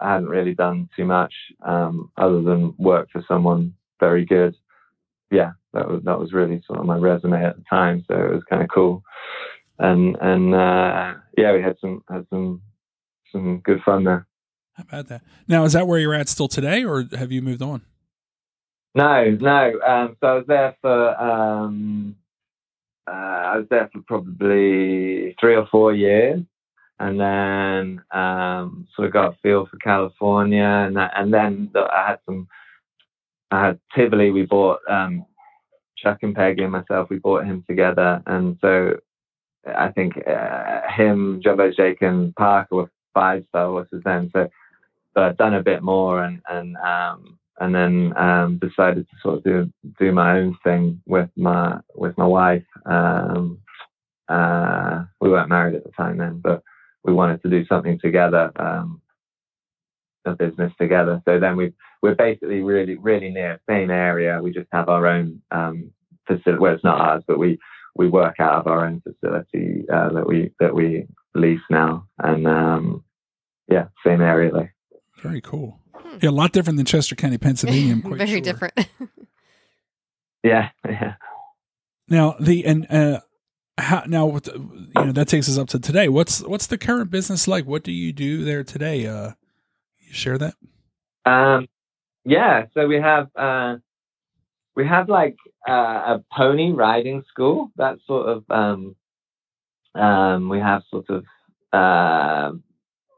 [0.00, 1.32] I hadn't really done too much
[1.62, 4.56] um, other than work for someone very good.
[5.30, 8.34] Yeah, that was that was really sort of my resume at the time, so it
[8.34, 9.02] was kind of cool.
[9.78, 12.62] And and uh, yeah, we had some had some
[13.30, 14.26] some good fun there.
[14.74, 15.22] How about that?
[15.46, 17.82] Now, is that where you're at still today, or have you moved on?
[18.94, 19.80] No, no.
[19.86, 22.16] Um, so I was there for um,
[23.06, 26.40] uh, I was there for probably three or four years,
[27.00, 31.80] and then um, sort of got a feel for California, and that, and then the,
[31.80, 32.46] I had some.
[33.50, 34.30] I had Tivoli.
[34.30, 35.24] We bought um,
[35.96, 37.08] Chuck and Peggy and myself.
[37.10, 38.98] We bought him together, and so
[39.66, 44.30] I think uh, him, Jumbo Jake, and Parker were five star horses then.
[44.32, 44.48] So,
[45.14, 49.38] so I'd done a bit more, and and um, and then um, decided to sort
[49.38, 52.66] of do do my own thing with my with my wife.
[52.84, 53.58] Um,
[54.28, 56.62] uh, we weren't married at the time then, but
[57.04, 59.00] we wanted to do something together, um,
[60.24, 61.22] a business together.
[61.24, 64.40] So then we we're basically really really near same area.
[64.42, 65.92] We just have our own um,
[66.26, 66.60] facility.
[66.60, 67.58] Well, it's not ours, but we
[67.96, 72.46] we work out of our own facility uh, that we that we lease now, and
[72.46, 73.04] um,
[73.68, 74.68] yeah, same area though.
[75.22, 75.78] Very cool.
[75.94, 76.18] Hmm.
[76.22, 78.00] Yeah, a lot different than Chester County, Pennsylvania.
[78.02, 78.40] Quite Very sure.
[78.40, 78.74] different.
[80.44, 81.14] yeah, yeah.
[82.08, 83.20] Now the and uh,
[83.78, 86.08] how, now you know that takes us up to today.
[86.08, 87.66] What's what's the current business like?
[87.66, 89.06] What do you do there today?
[89.06, 89.32] Uh,
[89.98, 90.54] you share that?
[91.24, 91.68] Um,
[92.24, 92.66] yeah.
[92.74, 93.76] So we have uh,
[94.76, 95.36] we have like
[95.68, 97.70] uh, a pony riding school.
[97.76, 98.96] That sort of um,
[99.94, 101.24] um, we have sort of
[101.72, 102.56] uh,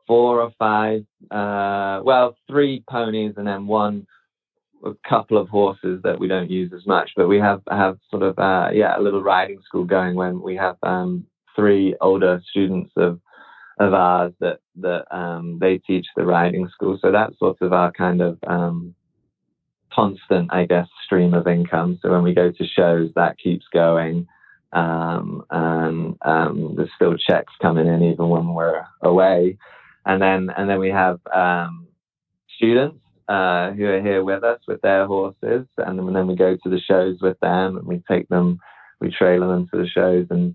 [0.06, 4.06] four or five, uh, well, three ponies and then one
[4.84, 8.22] a couple of horses that we don't use as much, but we have have sort
[8.22, 12.92] of uh, yeah a little riding school going when we have um, three older students
[12.96, 13.20] of
[13.78, 16.98] of ours that that um, they teach the riding school.
[17.00, 18.94] So that's sort of our kind of um,
[19.92, 21.98] constant, I guess, stream of income.
[22.02, 24.26] So when we go to shows, that keeps going.
[24.72, 29.58] Um, and um, there's still checks coming in even when we're away,
[30.06, 31.88] and then and then we have um,
[32.56, 32.98] students
[33.32, 36.80] uh, who are here with us with their horses, and then we go to the
[36.80, 38.58] shows with them, and we take them,
[39.00, 40.54] we trailer them to the shows, and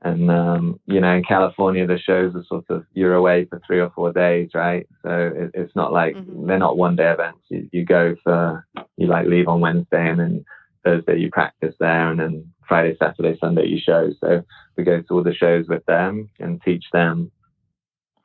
[0.00, 3.80] and um, you know, in California, the shows are sort of you're away for three
[3.80, 4.86] or four days, right?
[5.02, 6.46] So it, it's not like mm-hmm.
[6.46, 7.40] they're not one day events.
[7.50, 10.44] You, you go for you like leave on Wednesday, and then
[10.84, 14.10] Thursday you practice there, and then Friday, Saturday, Sunday you show.
[14.22, 14.42] So
[14.78, 17.30] we go to all the shows with them and teach them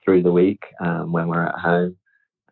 [0.05, 1.97] through the week um, when we're at home.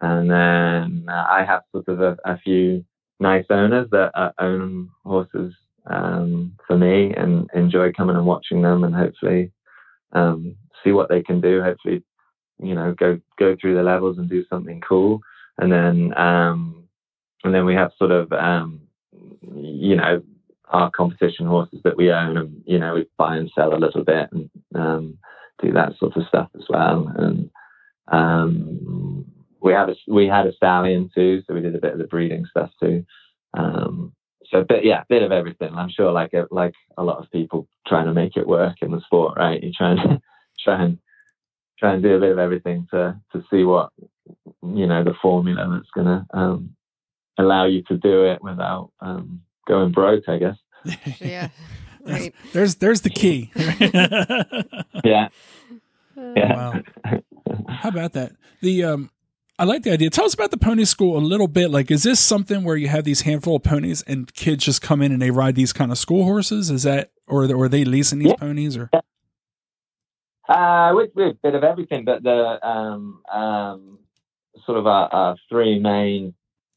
[0.02, 2.86] And then uh, I have sort of a, a few
[3.20, 5.54] nice owners that uh, own horses
[5.88, 9.52] um, for me and enjoy coming and watching them and hopefully
[10.14, 11.62] um, see what they can do.
[11.62, 12.04] Hopefully
[12.62, 15.22] you know go go through the levels and do something cool,
[15.58, 16.84] and then um,
[17.44, 18.82] and then we have sort of um,
[19.56, 20.22] you know
[20.70, 24.04] our competition horses that we own, and you know we buy and sell a little
[24.04, 25.18] bit and um,
[25.62, 27.50] do that sort of stuff as well, and
[28.10, 28.80] um,
[29.62, 32.06] we had a we had a stallion too, so we did a bit of the
[32.06, 33.06] breeding stuff too.
[33.58, 34.14] Um,
[34.52, 35.74] so, but yeah, a bit of everything.
[35.76, 38.92] I'm sure, like a, like a lot of people trying to make it work in
[38.92, 39.62] the sport, right?
[39.62, 40.22] You try and
[40.64, 40.98] try and
[41.78, 43.92] try and do a bit of everything to to see what
[44.64, 46.76] you know the formula that's going to um,
[47.38, 50.58] allow you to do it without um, going broke, I guess.
[51.20, 51.50] Yeah.
[52.02, 52.34] Right.
[52.54, 53.52] There's there's the key.
[55.04, 55.28] Yeah.
[56.18, 56.56] Uh, Yeah.
[56.56, 56.82] Wow.
[57.68, 58.32] How about that?
[58.62, 59.10] The um
[59.60, 60.10] I like the idea.
[60.10, 61.70] Tell us about the pony school a little bit.
[61.70, 65.02] Like, is this something where you have these handful of ponies and kids just come
[65.02, 66.70] in and they ride these kind of school horses?
[66.70, 68.36] Is that, or, or are they leasing these Yeah.
[68.36, 68.78] ponies?
[68.78, 68.90] Or
[70.48, 74.00] Uh, with, with a bit of everything, but the um, um,
[74.66, 76.34] sort of our, our three main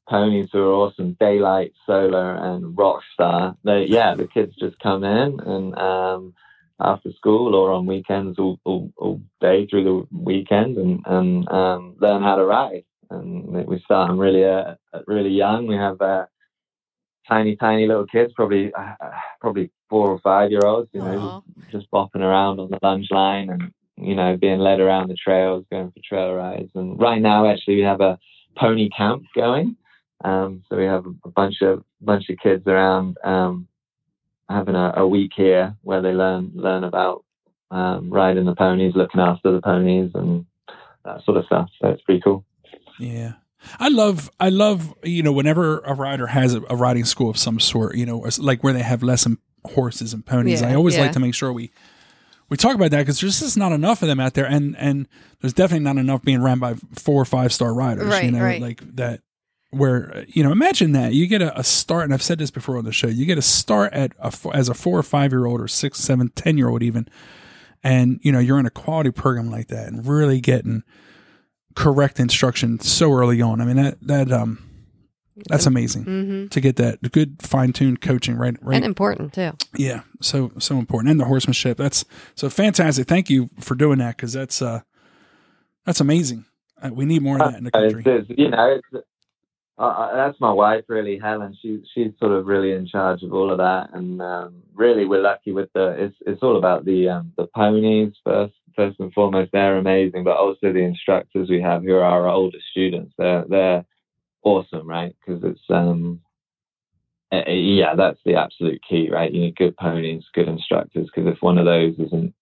[0.08, 3.56] ponies who are awesome: Daylight, Solar, and Rockstar.
[3.62, 6.34] They, yeah, the kids just come in and um,
[6.80, 11.96] after school or on weekends, all, all, all day through the weekend, and, and um,
[12.00, 12.84] learn how to ride.
[13.10, 14.74] And we start them really, uh,
[15.06, 15.66] really young.
[15.66, 16.26] We have uh,
[17.28, 18.94] tiny, tiny little kids, probably, uh,
[19.40, 20.88] probably four or five year olds.
[20.92, 25.08] You know, just bopping around on the lunge line and you know being led around
[25.08, 28.18] the trails going for trail rides and right now actually we have a
[28.56, 29.76] pony camp going
[30.24, 33.66] um, so we have a bunch of bunch of kids around um,
[34.52, 37.24] having a, a week here where they learn learn about
[37.70, 40.46] um, riding the ponies looking after the ponies and
[41.04, 42.44] that sort of stuff so it's pretty cool
[42.98, 43.34] yeah.
[43.78, 47.38] I love, I love, you know, whenever a rider has a, a riding school of
[47.38, 50.62] some sort, you know, like where they have lesson horses and ponies.
[50.62, 51.02] Yeah, I always yeah.
[51.02, 51.70] like to make sure we
[52.48, 55.08] we talk about that because there's just not enough of them out there, and and
[55.40, 58.22] there's definitely not enough being ran by four or five star riders.
[58.22, 58.60] you know, right.
[58.60, 59.20] like that.
[59.72, 62.50] Where uh, you know, imagine that you get a, a start, and I've said this
[62.50, 63.06] before on the show.
[63.08, 65.98] You get a start at a, as a four or five year old, or six,
[65.98, 67.08] seven, ten year old, even,
[67.82, 70.82] and you know you're in a quality program like that, and really getting
[71.74, 73.60] correct instruction so early on.
[73.62, 74.62] I mean that that um
[75.48, 76.46] that's amazing Mm-hmm.
[76.48, 79.52] to get that good fine tuned coaching right right And important too.
[79.74, 81.78] yeah, so so important, and the horsemanship.
[81.78, 82.04] That's
[82.34, 83.08] so fantastic.
[83.08, 84.80] Thank you for doing that because that's uh
[85.86, 86.44] that's amazing.
[86.82, 88.12] Uh, we need more of that in the It's- country.
[88.12, 89.06] it's- you know, it's,
[89.88, 91.56] uh, that's my wife, really, Helen.
[91.62, 95.22] She she's sort of really in charge of all of that, and um, really, we're
[95.22, 95.96] lucky with the.
[95.98, 99.52] It's it's all about the um, the ponies first first and foremost.
[99.52, 103.14] They're amazing, but also the instructors we have who are our older students.
[103.18, 103.84] They're they're
[104.44, 105.14] awesome, right?
[105.26, 106.20] Because it's um.
[107.32, 109.32] uh, uh, Yeah, that's the absolute key, right?
[109.32, 111.08] You need good ponies, good instructors.
[111.14, 112.34] Because if one of those isn't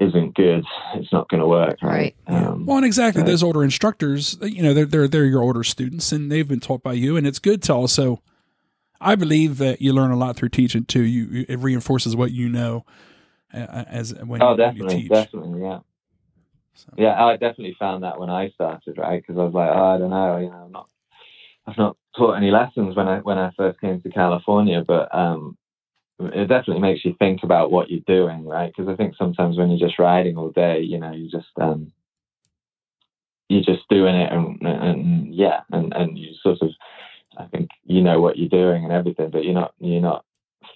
[0.00, 2.14] isn't good, it's not going to work, right?
[2.28, 2.36] Right.
[2.42, 3.28] Um, Well, and exactly Right.
[3.28, 6.82] those older instructors, you know, they're they're they're your older students, and they've been taught
[6.82, 8.22] by you, and it's good to also.
[9.02, 11.00] I believe that you learn a lot through teaching too.
[11.02, 12.84] You, you it reinforces what you know
[13.54, 15.10] uh, as when, Oh, you, when you definitely, teach.
[15.10, 15.78] definitely, yeah.
[16.74, 19.22] So, Yeah, I definitely found that when I started, right?
[19.22, 20.88] Because I was like, oh, I don't know, you know, I'm not,
[21.66, 25.56] I've not taught any lessons when I when I first came to California, but um,
[26.20, 28.72] it definitely makes you think about what you're doing, right?
[28.74, 31.92] Because I think sometimes when you're just riding all day, you know, you just um,
[33.48, 36.70] you're just doing it, and, and yeah, and and you sort of,
[37.38, 40.24] I think you know what you're doing and everything, but you're not you're not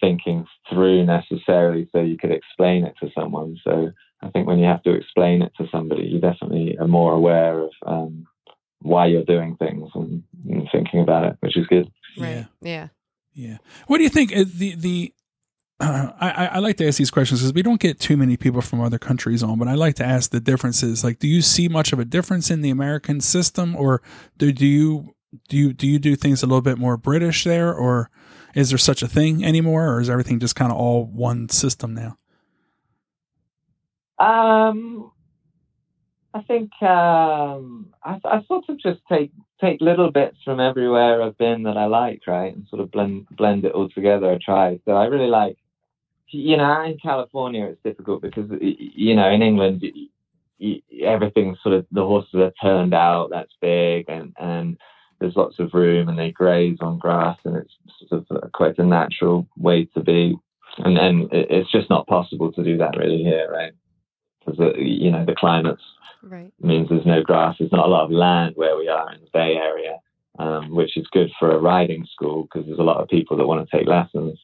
[0.00, 3.59] thinking through necessarily so you could explain it to someone.
[3.64, 3.90] So
[4.22, 7.61] I think when you have to explain it to somebody, you definitely are more aware
[7.61, 8.26] of um,
[8.80, 11.90] why you're doing things and, and thinking about it, which is good.
[12.16, 12.24] Yeah.
[12.24, 12.46] Right.
[12.61, 12.88] Yeah.
[13.35, 13.59] Yeah.
[13.87, 14.33] What do you think?
[14.33, 15.12] uh, The the
[15.85, 18.61] I I- I like to ask these questions because we don't get too many people
[18.61, 21.05] from other countries on, but I like to ask the differences.
[21.05, 24.03] Like, do you see much of a difference in the American system, or
[24.38, 25.14] do do you
[25.49, 28.11] do you do you do things a little bit more British there, or
[28.55, 31.94] is there such a thing anymore, or is everything just kind of all one system
[31.94, 32.18] now?
[34.18, 35.11] Um,
[36.32, 41.39] I think um, I, I sort of just take take little bits from everywhere I've
[41.39, 44.32] been that I like, right, and sort of blend blend it all together.
[44.32, 44.80] I try.
[44.85, 45.57] So I really like,
[46.29, 49.85] you know, in California it's difficult because you know in England
[51.03, 53.31] everything's sort of the horses are turned out.
[53.31, 54.77] That's big, and and
[55.20, 57.75] there's lots of room, and they graze on grass, and it's
[58.09, 60.37] sort of quite a natural way to be.
[60.79, 63.72] And then it's just not possible to do that really here, right?
[64.45, 65.83] Because you know the climate's
[66.25, 66.53] Right.
[66.59, 67.57] means there's no grass.
[67.59, 69.99] There's not a lot of land where we are in the Bay Area,
[70.39, 73.47] um, which is good for a riding school because there's a lot of people that
[73.47, 74.41] want to take lessons,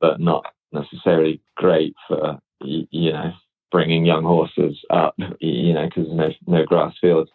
[0.00, 3.32] but not necessarily great for you know
[3.70, 7.30] bringing young horses up, you know, because no no grass fields.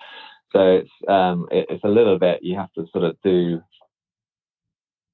[0.51, 3.61] So it's um, it, it's a little bit you have to sort of do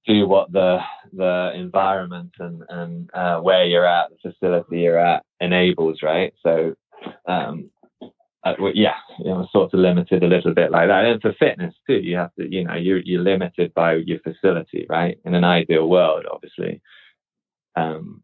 [0.06, 0.80] do what the
[1.14, 6.34] the environment and and uh, where you're at, the facility you're at enables, right?
[6.44, 6.76] So
[7.28, 7.70] um,
[8.46, 11.06] uh, well, yeah, you know, sort of limited a little bit like that.
[11.06, 14.86] And for fitness too, you have to, you know, you're you're limited by your facility,
[14.88, 15.20] right?
[15.26, 16.82] In an ideal world, obviously,
[17.76, 18.24] um,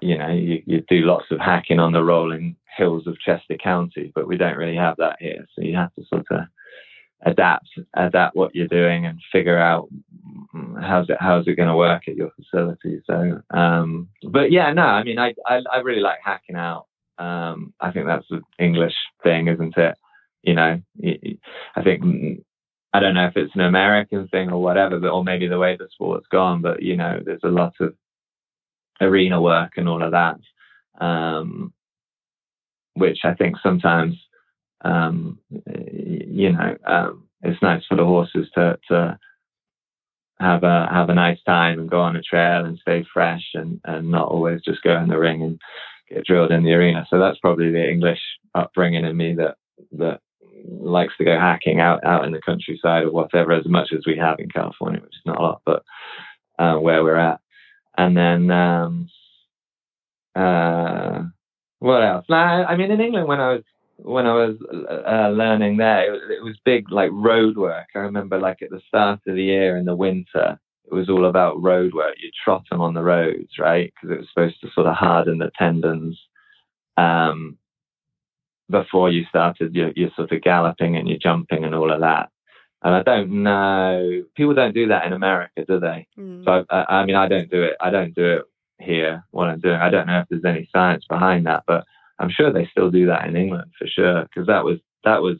[0.00, 4.12] you know, you, you do lots of hacking on the rolling hills of Chester County,
[4.14, 5.46] but we don't really have that here.
[5.54, 6.40] So you have to sort of
[7.26, 9.88] adapt, adapt what you're doing, and figure out
[10.54, 13.02] mm, how's it how's it going to work at your facility.
[13.06, 16.86] So, um, but yeah, no, I mean, I, I I really like hacking out.
[17.18, 19.96] Um, I think that's an English thing, isn't it?
[20.42, 20.80] You know,
[21.76, 22.42] I think mm,
[22.92, 25.76] I don't know if it's an American thing or whatever, but or maybe the way
[25.76, 26.62] the sport's gone.
[26.62, 27.94] But you know, there's a lot of
[29.00, 30.36] arena work and all of that,
[31.00, 31.72] um,
[32.94, 34.16] which I think sometimes,
[34.82, 35.38] um,
[35.92, 39.18] you know, um, it's nice for the horses to to
[40.40, 43.80] have a have a nice time and go on a trail and stay fresh and
[43.84, 45.60] and not always just go in the ring and
[46.08, 47.06] get drilled in the arena.
[47.10, 48.20] So that's probably the English
[48.54, 49.56] upbringing in me that
[49.92, 50.20] that
[50.68, 54.16] likes to go hacking out out in the countryside or whatever as much as we
[54.16, 55.82] have in California, which is not a lot, but
[56.58, 57.40] uh, where we're at
[58.00, 59.10] and then um,
[60.34, 61.22] uh,
[61.80, 62.24] what else?
[62.30, 63.62] Now, I mean, in England when I was
[63.98, 64.56] when I was
[65.06, 67.88] uh, learning there, it was, it was big like road work.
[67.94, 70.58] I remember like at the start of the year in the winter,
[70.90, 72.14] it was all about road work.
[72.18, 73.92] You trot them on the roads, right?
[73.94, 76.18] Because it was supposed to sort of harden the tendons.
[76.96, 77.58] Um,
[78.70, 82.30] before you started you're, you're sort of galloping and you're jumping and all of that.
[82.82, 86.06] And I don't know, people don't do that in America, do they?
[86.18, 86.44] Mm.
[86.44, 87.76] So I, I, mean, I don't do it.
[87.80, 88.42] I don't do it
[88.78, 89.24] here.
[89.32, 91.84] What I'm doing, I don't know if there's any science behind that, but
[92.18, 95.36] I'm sure they still do that in England for sure because that was that was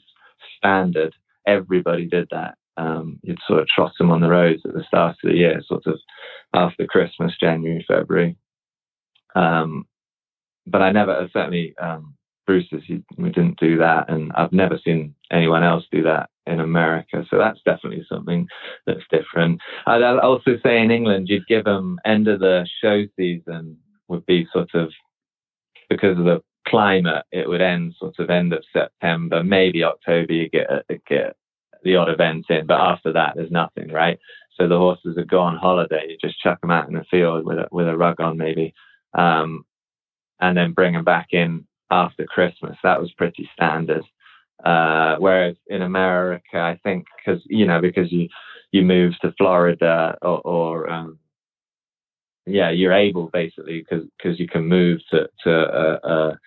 [0.57, 1.15] standard.
[1.47, 2.57] Everybody did that.
[2.77, 5.63] Um, you'd sort of trot them on the roads at the start of the year,
[5.67, 5.99] sort of
[6.55, 8.37] after Christmas, January, February.
[9.35, 9.87] Um,
[10.67, 12.15] but I never, certainly, um,
[12.51, 12.83] Bruce's,
[13.17, 17.25] we didn't do that, and I've never seen anyone else do that in America.
[17.31, 18.49] So that's definitely something
[18.89, 19.61] that's different.
[19.87, 23.77] I'd also say in England, you'd give them end of the show season
[24.09, 24.91] would be sort of
[25.89, 30.33] because of the climate, it would end sort of end of September, maybe October.
[30.33, 30.67] You get
[31.09, 31.37] get
[31.85, 34.19] the odd event in, but after that, there's nothing, right?
[34.57, 36.07] So the horses would go on holiday.
[36.09, 38.75] You just chuck them out in the field with a, with a rug on, maybe,
[39.15, 39.65] um,
[40.41, 42.77] and then bring them back in after Christmas.
[42.83, 44.05] That was pretty standard.
[44.65, 48.29] Uh, whereas in America, I think because you know because you
[48.73, 51.19] you move to Florida or, or um,
[52.47, 56.39] yeah, you're able basically because you can move to to a, a,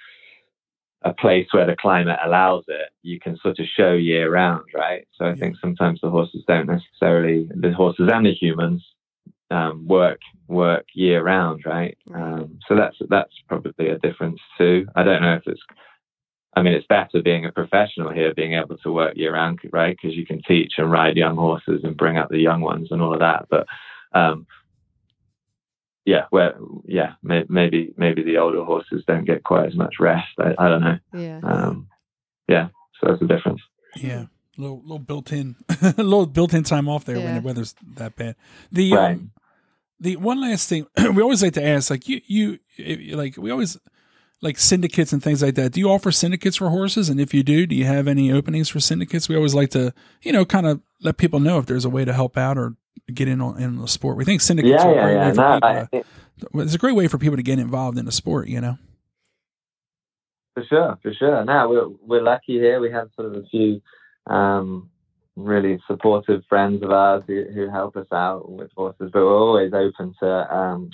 [1.06, 2.90] a place where the climate allows it.
[3.02, 5.08] You can sort of show year round, right?
[5.18, 8.84] So I think sometimes the horses don't necessarily the horses and the humans
[9.54, 11.98] um, work work year round, right?
[12.14, 14.88] Um, so that's that's probably a difference too.
[14.96, 15.62] I don't know if it's
[16.56, 19.98] I mean, it's better being a professional here, being able to work year round, right?
[20.00, 23.02] Because you can teach and ride young horses and bring up the young ones and
[23.02, 23.48] all of that.
[23.50, 23.66] But
[24.14, 24.46] um,
[26.06, 30.28] yeah, where yeah, may, maybe maybe the older horses don't get quite as much rest.
[30.38, 30.98] I, I don't know.
[31.14, 31.40] Yeah.
[31.44, 31.88] Um,
[32.48, 32.68] yeah.
[33.00, 33.62] So that's the difference.
[33.96, 34.26] Yeah.
[34.56, 37.24] Little little built in, a little built in time off there yeah.
[37.24, 38.36] when the weather's that bad.
[38.72, 39.16] The right.
[39.16, 39.32] um,
[40.04, 42.60] the one last thing we always like to ask, like you you
[43.16, 43.78] like we always
[44.42, 45.72] like syndicates and things like that.
[45.72, 47.08] Do you offer syndicates for horses?
[47.08, 49.30] And if you do, do you have any openings for syndicates?
[49.30, 52.04] We always like to, you know, kind of let people know if there's a way
[52.04, 52.76] to help out or
[53.14, 54.18] get in on in the sport.
[54.18, 55.70] We think syndicates yeah, are a great yeah, way for no, people.
[55.70, 55.86] I,
[56.40, 58.50] to, it's a great way for people to get involved in the sport.
[58.50, 58.78] You know.
[60.56, 61.46] For sure, for sure.
[61.46, 62.82] Now we're we're lucky here.
[62.82, 63.82] We have sort of a few
[64.28, 64.90] um,
[65.36, 69.74] really supportive friends of ours who, who help us out with horses, but we're always
[69.74, 70.90] open to um,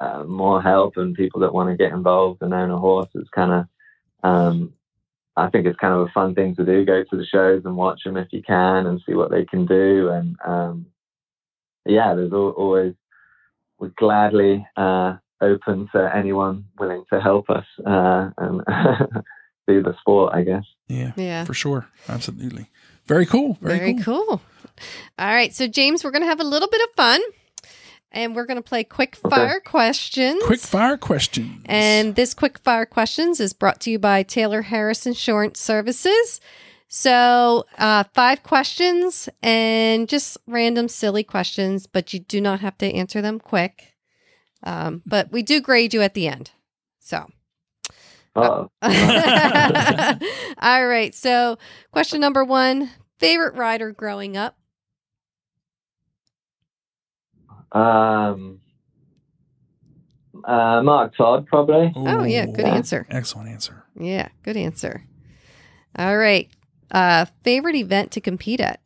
[0.00, 3.08] uh, more help and people that want to get involved and own a horse.
[3.14, 4.72] It's kind of, um,
[5.36, 6.84] I think it's kind of a fun thing to do.
[6.84, 9.66] Go to the shows and watch them if you can and see what they can
[9.66, 10.08] do.
[10.08, 10.86] And um,
[11.86, 12.94] yeah, there's always,
[13.78, 18.62] we're gladly uh, open to anyone willing to help us uh, and
[19.68, 20.64] do the sport, I guess.
[20.88, 21.88] Yeah, yeah, for sure.
[22.08, 22.68] Absolutely.
[23.06, 23.58] Very cool.
[23.60, 24.26] Very, Very cool.
[24.26, 24.40] cool.
[25.18, 25.54] All right.
[25.54, 27.20] So, James, we're going to have a little bit of fun
[28.12, 29.64] and we're going to play quick fire okay.
[29.64, 30.42] questions.
[30.44, 31.62] Quick fire questions.
[31.64, 36.40] And this quick fire questions is brought to you by Taylor Harris Insurance Services.
[36.88, 42.92] So, uh, five questions and just random silly questions, but you do not have to
[42.92, 43.94] answer them quick.
[44.62, 46.50] Um, but we do grade you at the end.
[46.98, 47.28] So,
[48.34, 48.70] Oh.
[48.82, 48.90] All
[50.86, 51.14] right.
[51.14, 51.58] So,
[51.90, 54.56] question number one favorite rider growing up?
[57.72, 58.60] um,
[60.44, 61.92] uh, Mark Todd, probably.
[61.96, 62.46] Oh, yeah.
[62.46, 63.06] Good Ooh, answer.
[63.10, 63.84] Excellent answer.
[63.98, 64.28] Yeah.
[64.42, 65.04] Good answer.
[65.96, 66.50] All right.
[66.90, 68.80] Uh, favorite event to compete at?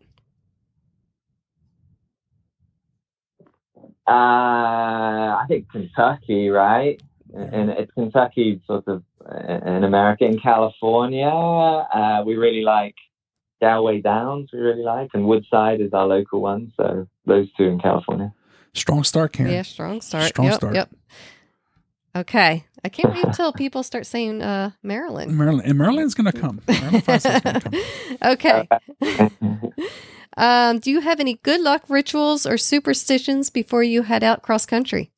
[4.08, 7.00] Uh, I think Kentucky, right?
[7.34, 11.28] And it's Kentucky, sort of in America, in California.
[11.28, 12.94] Uh, we really like
[13.60, 14.50] Galway Downs.
[14.52, 16.72] We really like, and Woodside is our local one.
[16.76, 18.32] So those two in California.
[18.74, 19.52] Strong start, Karen.
[19.52, 19.62] Yeah.
[19.62, 20.24] Strong start.
[20.24, 20.54] Strong yep.
[20.54, 20.74] start.
[20.74, 20.90] Yep.
[22.16, 22.64] Okay.
[22.84, 25.36] I can't wait until people start saying uh, Maryland.
[25.36, 26.60] Maryland, and Maryland's going to come.
[26.68, 27.72] Maryland gonna come.
[28.22, 28.68] okay.
[30.38, 34.66] Um, do you have any good luck rituals or superstitions before you head out cross
[34.66, 35.10] country?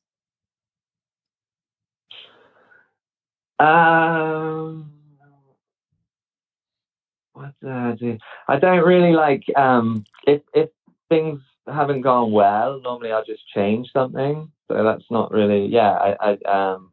[3.59, 4.91] Um,
[7.33, 8.17] what do I do?
[8.47, 10.69] I don't really like um if if
[11.09, 12.79] things haven't gone well.
[12.81, 14.51] Normally, I'll just change something.
[14.67, 15.65] So that's not really.
[15.65, 16.91] Yeah, I, I um,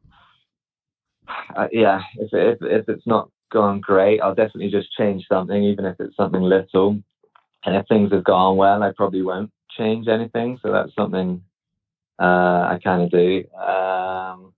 [1.73, 2.01] yeah.
[2.17, 6.17] If if if it's not gone great, I'll definitely just change something, even if it's
[6.17, 7.01] something little.
[7.65, 10.59] And if things have gone well, I probably won't change anything.
[10.63, 11.43] So that's something
[12.21, 13.45] uh, I kind of do.
[13.57, 14.53] Um,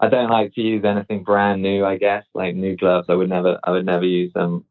[0.00, 1.84] I don't like to use anything brand new.
[1.84, 3.06] I guess like new gloves.
[3.08, 3.58] I would never.
[3.64, 4.64] I would never use them.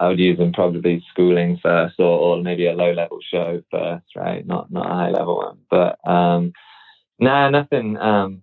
[0.00, 4.06] I would use them probably schooling first, or, or maybe a low level show first,
[4.16, 4.46] right?
[4.46, 5.58] Not not a high level one.
[5.70, 6.52] But um,
[7.18, 7.96] no, nothing.
[7.98, 8.42] Um,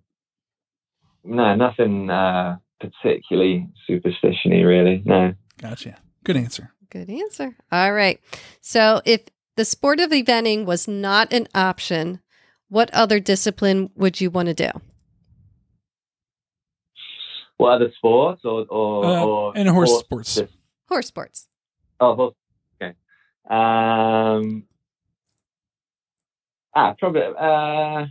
[1.24, 5.02] no, nothing uh, particularly superstitiony, really.
[5.04, 5.34] No.
[5.60, 5.96] Gotcha.
[6.24, 6.72] Good answer.
[6.90, 7.56] Good answer.
[7.70, 8.20] All right.
[8.60, 9.22] So, if
[9.56, 12.20] the sport of eventing was not an option,
[12.68, 14.70] what other discipline would you want to do?
[17.58, 20.34] What other sports or or, Uh, or and horse sports.
[20.36, 20.54] just-
[20.88, 21.48] Horse sports.
[22.00, 22.34] Oh, horse.
[22.80, 22.94] Okay.
[23.50, 24.64] Um.
[26.74, 27.22] Ah, probably.
[27.22, 28.06] Uh.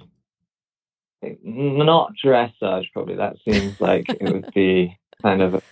[1.44, 2.92] Not dressage.
[2.94, 5.64] Probably that seems like it would be kind of.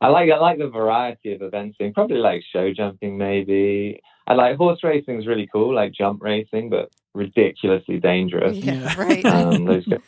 [0.00, 1.92] I like I like the variety of eventing.
[1.94, 4.00] Probably like show jumping, maybe.
[4.26, 8.56] I like horse racing is really cool, like jump racing, but ridiculously dangerous.
[8.56, 9.24] Yeah, right.
[9.26, 10.00] Um, those guys,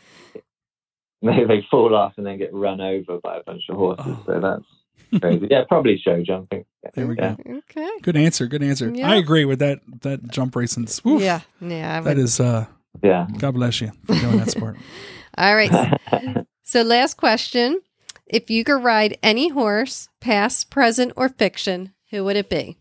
[1.37, 4.17] they they fall off and then get run over by a bunch of horses.
[4.27, 5.49] So that's crazy.
[5.51, 6.65] Yeah, probably show jumping.
[6.95, 7.35] There we Yeah.
[7.45, 7.59] go.
[7.71, 7.91] okay.
[8.03, 8.47] Good answer.
[8.47, 8.91] Good answer.
[8.95, 9.11] Yeah.
[9.11, 9.81] I agree with that.
[10.03, 10.87] That jump racing.
[11.05, 11.41] Woof, Yeah.
[11.61, 11.99] Yeah.
[11.99, 12.41] I That would- is.
[12.41, 12.67] uh
[13.03, 13.27] Yeah.
[13.39, 14.77] God bless you for doing that sport.
[15.39, 15.93] All right.
[16.69, 17.81] So, last question.
[18.27, 22.77] If you could ride any horse, past, present, or fiction, who would it be?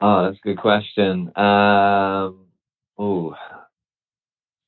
[0.00, 1.36] Oh, that's a good question.
[1.36, 2.46] Um,
[2.98, 3.34] oh,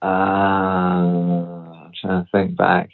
[0.03, 2.91] uh, I'm trying to think back.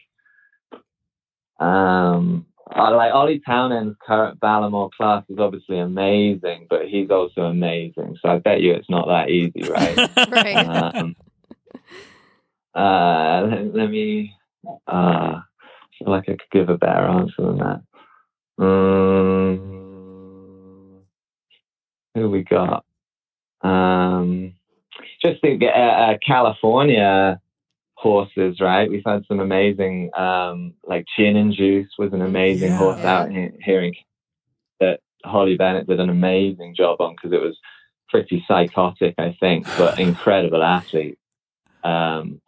[1.59, 8.17] Um, I like Ollie Townend's current Ballaghmor Class is obviously amazing, but he's also amazing.
[8.23, 9.97] So I bet you it's not that easy, right?
[10.31, 10.57] Right.
[10.57, 11.15] um,
[12.75, 14.35] uh, let, let me.
[14.87, 15.43] Uh, I
[15.99, 17.83] feel like I could give a better answer than that.
[18.59, 19.83] Um,
[22.15, 22.85] who we got?
[23.63, 24.55] Um,
[25.25, 27.41] just think uh, uh, California
[27.95, 28.91] horses, right?
[28.91, 32.79] We've had some amazing, um, like Gin and Juice was an amazing Yeah.
[32.79, 33.93] horse out here, here in
[34.81, 37.57] that Hawley Bennett did an amazing job on because it was
[38.09, 41.19] pretty psychotic, I think, but incredible athlete.
[41.85, 42.41] Um,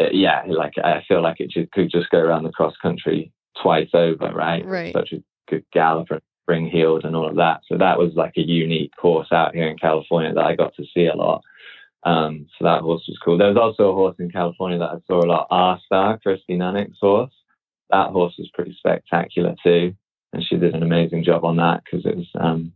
[0.00, 3.32] uh, yeah, like I feel like it just, could just go around the cross country
[3.60, 4.64] twice over, right?
[4.64, 4.92] Right.
[4.94, 7.60] Such a good galloper, spring heeled, and all of that.
[7.66, 10.84] So that was like a unique horse out here in California that I got to
[10.94, 11.42] see a lot.
[12.02, 13.36] Um, so that horse was cool.
[13.38, 16.56] There was also a horse in California that I saw a lot, R Star, Kristi
[16.56, 17.32] Nunnink's horse.
[17.90, 19.94] That horse was pretty spectacular too,
[20.32, 22.72] and she did an amazing job on that because it was um,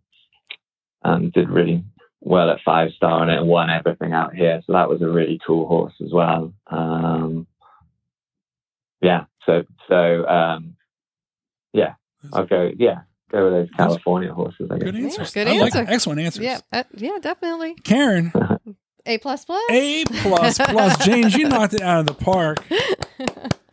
[1.03, 1.85] um, did really
[2.21, 4.61] well at five star on it and won everything out here.
[4.67, 6.53] So that was a really cool horse as well.
[6.67, 7.47] Um,
[9.01, 10.77] yeah, so so um,
[11.73, 11.95] yeah,
[12.33, 12.71] I'll go.
[12.77, 14.69] Yeah, go with those California horses.
[14.71, 14.85] I guess.
[14.85, 15.31] Good answers.
[15.33, 15.93] good I like- answer.
[15.93, 16.43] excellent answers.
[16.45, 16.59] Yeah.
[16.73, 17.75] Uh, yeah, definitely.
[17.85, 18.33] Karen,
[19.07, 19.63] A plus plus.
[19.71, 21.05] A plus plus.
[21.05, 22.59] James, you knocked it out of the park.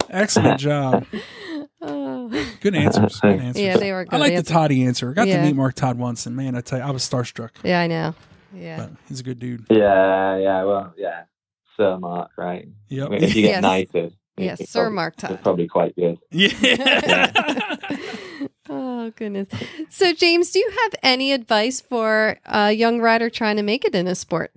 [0.09, 1.05] Excellent job.
[1.81, 2.27] Oh.
[2.59, 3.19] Good answers.
[3.21, 3.61] Good answers.
[3.63, 4.13] Yeah, they were good.
[4.15, 4.51] I like the answers.
[4.53, 5.09] Toddy answer.
[5.11, 5.37] I got Yeah.
[5.37, 7.51] to meet Mark Todd once, and man, I tell you, I was starstruck.
[7.63, 8.13] Yeah, I know.
[8.53, 8.77] Yeah.
[8.77, 9.65] But he's a good dude.
[9.69, 10.63] Yeah, yeah.
[10.65, 11.23] Well, yeah.
[11.77, 12.67] Sir Mark, right?
[12.89, 13.09] Yep.
[13.13, 13.61] If you get Yes.
[13.61, 15.39] knighted, Yes, Sir probably- Mark Todd.
[15.43, 16.17] probably quite good.
[16.31, 17.69] Yeah.
[18.69, 19.47] oh goodness.
[19.89, 23.95] So James, do you have any advice for a young rider trying to make it
[23.95, 24.51] in a sport?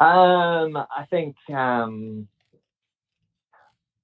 [0.00, 2.28] Um, I think um,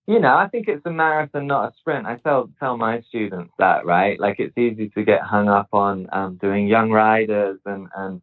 [0.07, 2.07] you know, I think it's a marathon, not a sprint.
[2.07, 4.19] I tell tell my students that, right?
[4.19, 8.21] Like it's easy to get hung up on um, doing young riders and and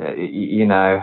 [0.00, 1.00] uh, you know,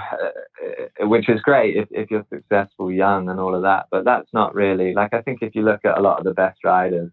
[1.02, 3.86] uh, which is great if, if you're successful young and all of that.
[3.92, 6.34] But that's not really like I think if you look at a lot of the
[6.34, 7.12] best riders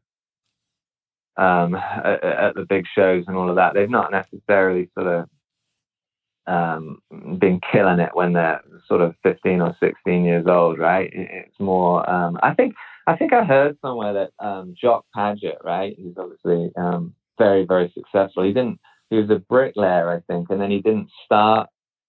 [1.37, 5.29] um, at, at the big shows and all of that, they've not necessarily sort of
[6.47, 7.01] um,
[7.39, 11.11] been killing it when they're sort of 15 or 16 years old, right?
[11.13, 12.75] It's more, um, I think
[13.07, 17.93] I think I heard somewhere that um, Jock Paget, right, He's obviously um, very, very
[17.95, 18.45] successful.
[18.45, 18.79] He didn't.
[19.11, 21.69] He was a bricklayer, I think, and then he didn't start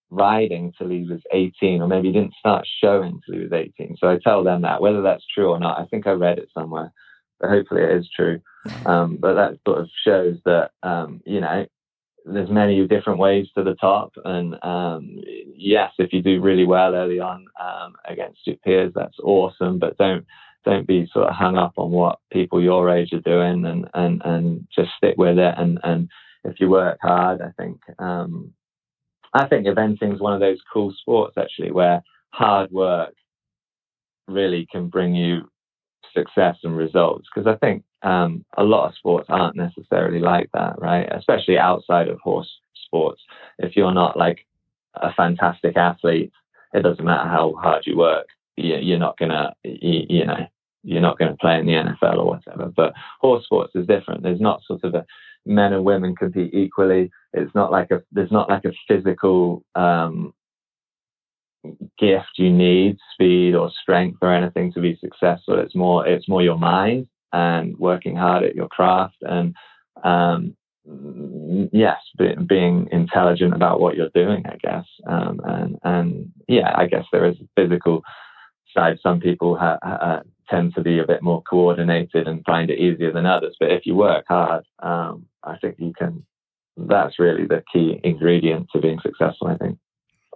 [0.10, 3.98] riding till he was 18, or maybe he didn't start showing till he was 18.
[4.00, 5.80] So I tell them that, whether that's true or not.
[5.80, 6.94] I think I read it somewhere,
[7.40, 8.40] but hopefully it is true.
[8.86, 11.66] Um, but that sort of shows that um, you know
[12.26, 15.22] there's many different ways to the top, and um,
[15.56, 19.80] yes, if you do really well early on um, against your peers, that's awesome.
[19.80, 20.26] But don't
[20.66, 24.22] don't be sort of hung up on what people your age are doing and and
[24.24, 25.56] and just stick with it.
[25.58, 26.10] And and
[26.44, 28.52] if you work hard i think um
[29.34, 32.02] i think eventing is one of those cool sports actually where
[32.32, 33.14] hard work
[34.28, 35.42] really can bring you
[36.16, 37.28] success and results.
[37.34, 42.08] Because i think um, a lot of sports aren't necessarily like that right especially outside
[42.08, 42.50] of horse
[42.86, 43.22] sports
[43.60, 44.46] if you're not like
[44.96, 46.32] a fantastic athlete
[46.74, 50.48] it doesn't matter how hard you work you're not gonna you know
[50.84, 52.72] you're not going to play in the NFL or whatever.
[52.76, 54.22] But horse sports is different.
[54.22, 55.06] There's not sort of a
[55.46, 57.10] men and women compete equally.
[57.34, 60.34] It's not like a there's not like a physical um,
[61.98, 65.60] gift you need, speed or strength or anything to be successful.
[65.60, 69.56] It's more it's more your mind and working hard at your craft and
[70.04, 70.56] um,
[71.72, 74.86] yes, be, being intelligent about what you're doing, I guess.
[75.08, 78.04] Um, and and yeah, I guess there is a physical
[78.74, 78.98] side.
[79.02, 83.12] Some people ha, ha, tend to be a bit more coordinated and find it easier
[83.12, 83.56] than others.
[83.60, 86.26] But if you work hard, um, I think you can.
[86.76, 89.48] That's really the key ingredient to being successful.
[89.48, 89.78] I think.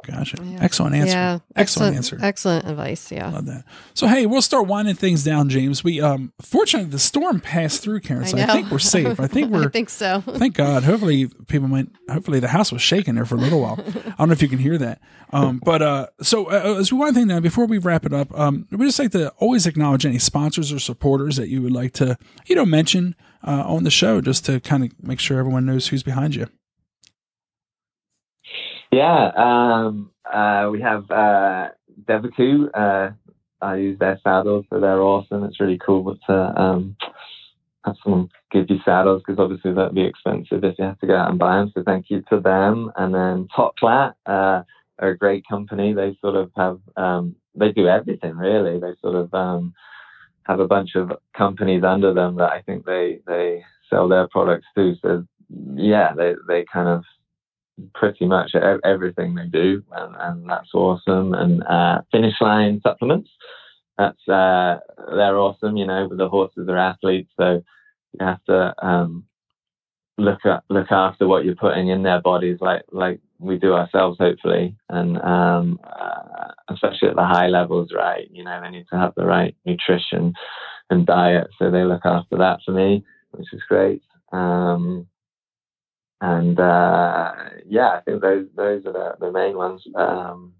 [0.06, 0.38] Gotcha.
[0.44, 0.60] Yeah.
[0.62, 1.12] Excellent answer.
[1.12, 1.34] Yeah.
[1.56, 2.18] Excellent, excellent, answer.
[2.22, 3.12] Excellent advice.
[3.12, 3.30] Yeah.
[3.32, 3.64] Love that.
[3.94, 5.84] So hey, we'll start winding things down, James.
[5.84, 9.20] We um fortunately the storm passed through Karen, so I, I think we're safe.
[9.20, 10.22] I think we're I think so.
[10.22, 10.84] Thank God.
[10.84, 13.80] Hopefully people might hopefully the house was shaking there for a little while.
[13.88, 15.02] I don't know if you can hear that.
[15.34, 18.14] Um but uh so uh, uh, as we wind thing now before we wrap it
[18.14, 21.74] up, um we just like to always acknowledge any sponsors or supporters that you would
[21.74, 25.40] like to, you know, mention uh, on the show just to kind of make sure
[25.40, 26.48] everyone knows who's behind you.
[28.92, 31.70] Yeah, um, uh, we have uh,
[32.06, 32.70] Devoucoux.
[32.74, 33.12] Uh,
[33.62, 35.44] I use their saddles, so they're awesome.
[35.44, 36.96] It's really cool to um,
[37.86, 41.16] have someone give you saddles because obviously that'd be expensive if you have to go
[41.16, 41.72] out and buy them.
[41.74, 42.92] So thank you to them.
[42.96, 44.62] And then Toklat uh,
[45.00, 45.94] are a great company.
[45.94, 48.80] They sort of have um, they do everything really.
[48.80, 49.74] They sort of um,
[50.44, 54.68] have a bunch of companies under them that I think they they sell their products
[54.76, 54.96] to.
[55.02, 55.26] So
[55.76, 57.04] yeah, they they kind of
[57.94, 58.52] pretty much
[58.84, 61.34] everything they do, and, and that's awesome.
[61.34, 63.30] And uh, finish line supplements,
[63.98, 64.78] that's uh,
[65.16, 65.78] they're awesome.
[65.78, 67.64] You know, the horses are athletes, so
[68.14, 69.26] you have to um,
[70.18, 74.18] look at look after what you're putting in their bodies, like like we do ourselves,
[74.20, 78.28] hopefully, and um, uh, especially at the high levels, right?
[78.32, 80.34] You know, they need to have the right nutrition
[80.90, 84.02] and diet, so they look after that for me, which is great.
[84.32, 85.08] Um,
[86.22, 87.34] and uh,
[87.68, 89.84] yeah, I think those those are the, the main ones.
[89.96, 90.54] Um,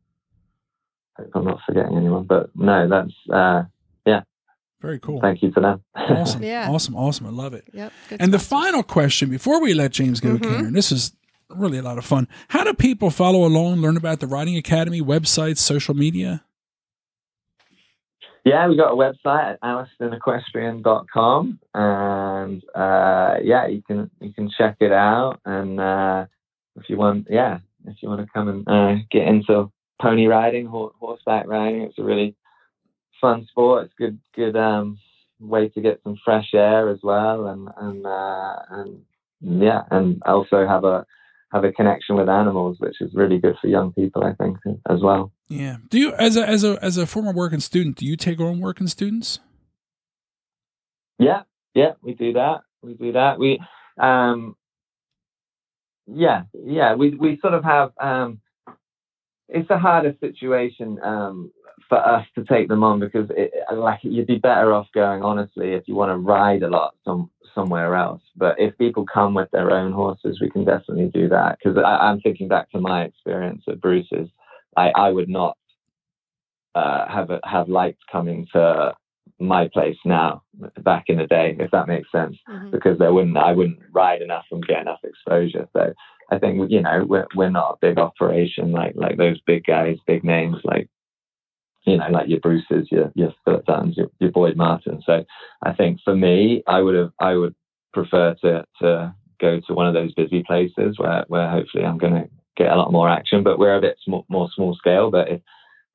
[1.18, 3.64] hope I'm not forgetting anyone, but no, that's uh,
[4.06, 4.22] yeah.
[4.82, 5.20] Very cool.
[5.22, 5.80] Thank you for that.
[5.96, 6.44] awesome.
[6.44, 6.70] Yeah.
[6.70, 6.96] Awesome.
[6.96, 7.26] Awesome.
[7.26, 7.68] I love it.
[7.74, 7.92] Yep.
[8.20, 10.44] and the final question before we let James go, mm-hmm.
[10.44, 11.14] Karen, this is
[11.50, 12.28] really a lot of fun.
[12.50, 16.44] How do people follow along, learn about the Riding Academy websites, social media?
[18.48, 24.78] Yeah, we got a website at allistonequestrian.com and uh, yeah, you can you can check
[24.80, 26.26] it out and uh,
[26.78, 29.70] if you want, yeah, if you want to come and uh, get into
[30.02, 32.38] pony riding, horseback riding, it's a really
[33.20, 33.84] fun sport.
[33.84, 34.98] It's good good um,
[35.42, 39.02] way to get some fresh air as well and and uh, and
[39.42, 41.06] yeah, and also have a
[41.52, 44.58] have a connection with animals, which is really good for young people, I think,
[44.90, 45.32] as well.
[45.48, 45.78] Yeah.
[45.90, 48.60] Do you, as a as a as a former working student, do you take on
[48.60, 49.40] working students?
[51.20, 51.44] Yeah,
[51.74, 52.62] yeah, we do that.
[52.82, 53.40] We do that.
[53.40, 53.60] We,
[54.00, 54.56] um,
[56.06, 57.92] yeah, yeah, we we sort of have.
[58.00, 58.42] Um,
[59.50, 61.52] it's a harder situation um,
[61.88, 65.74] for us to take them on because it, like you'd be better off going honestly
[65.74, 68.22] if you want to ride a lot some somewhere else.
[68.36, 71.58] But if people come with their own horses, we can definitely do that.
[71.58, 74.30] Because I'm thinking back to my experience at Bruce's.
[74.78, 75.58] I, I would not
[76.76, 78.94] uh, have have liked coming to
[79.40, 80.44] my place now
[80.82, 82.70] back in the day, if that makes sense, mm-hmm.
[82.70, 85.68] because there wouldn't I wouldn't ride enough and get enough exposure.
[85.74, 85.94] So
[86.32, 89.98] I think you know we're we're not a big operation like like those big guys,
[90.06, 90.88] big names like
[91.88, 95.02] you know like your Bruces, your your Philip Duttons, your, your Boyd Martin.
[95.06, 95.24] So
[95.64, 97.56] I think for me, I would have I would
[97.94, 102.14] prefer to to go to one of those busy places where where hopefully I'm going
[102.14, 103.44] to get a lot more action.
[103.44, 105.12] But we're a bit small, more small scale.
[105.12, 105.42] But if,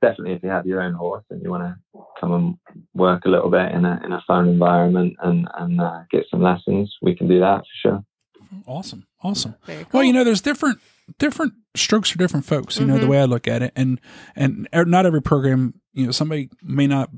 [0.01, 3.29] definitely, if you have your own horse and you want to come and work a
[3.29, 7.15] little bit in a in a fun environment and and uh, get some lessons, we
[7.15, 8.05] can do that for sure.
[8.67, 9.55] Awesome, awesome.
[9.67, 9.85] Cool.
[9.93, 10.79] Well, you know, there's different
[11.19, 12.77] different strokes for different folks.
[12.77, 12.89] You mm-hmm.
[12.91, 13.11] know, the mm-hmm.
[13.11, 14.01] way I look at it, and
[14.37, 15.75] and er, not every program.
[15.93, 17.11] You know, somebody may not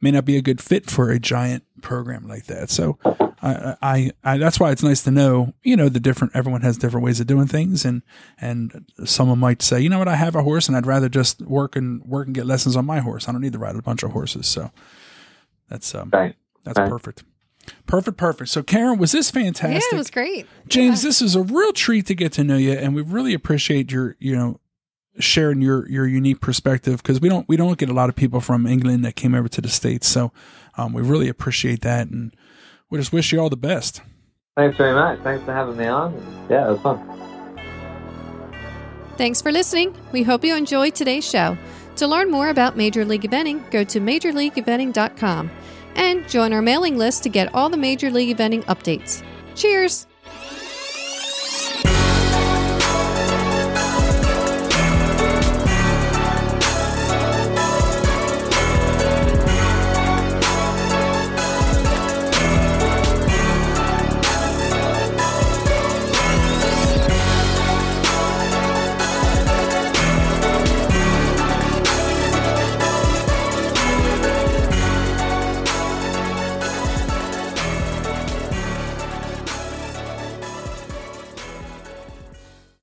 [0.00, 2.70] may not be a good fit for a giant program like that.
[2.70, 2.98] So
[3.40, 6.76] I, I, I, that's why it's nice to know, you know, the different, everyone has
[6.76, 7.84] different ways of doing things.
[7.84, 8.02] And,
[8.40, 11.40] and someone might say, you know what, I have a horse and I'd rather just
[11.42, 13.28] work and work and get lessons on my horse.
[13.28, 14.48] I don't need to ride a bunch of horses.
[14.48, 14.72] So
[15.68, 16.34] that's, um, right.
[16.64, 16.90] that's right.
[16.90, 17.22] perfect.
[17.86, 18.50] Perfect, perfect.
[18.50, 19.82] So, Karen, was this fantastic?
[19.92, 20.46] Yeah, it was great.
[20.66, 21.08] James, yeah.
[21.08, 24.16] this is a real treat to get to know you, and we really appreciate your,
[24.18, 24.58] you know,
[25.18, 28.40] sharing your your unique perspective because we don't we don't get a lot of people
[28.40, 30.08] from England that came over to the states.
[30.08, 30.32] So
[30.76, 32.34] um, we really appreciate that, and
[32.90, 34.00] we just wish you all the best.
[34.56, 35.20] Thanks very much.
[35.20, 36.14] Thanks for having me on.
[36.50, 37.22] Yeah, it was fun.
[39.16, 39.94] Thanks for listening.
[40.12, 41.56] We hope you enjoyed today's show.
[41.96, 45.50] To learn more about Major League Eventing, go to majorleagueeventing.com
[45.94, 49.22] and join our mailing list to get all the Major League Eventing updates.
[49.54, 50.06] Cheers!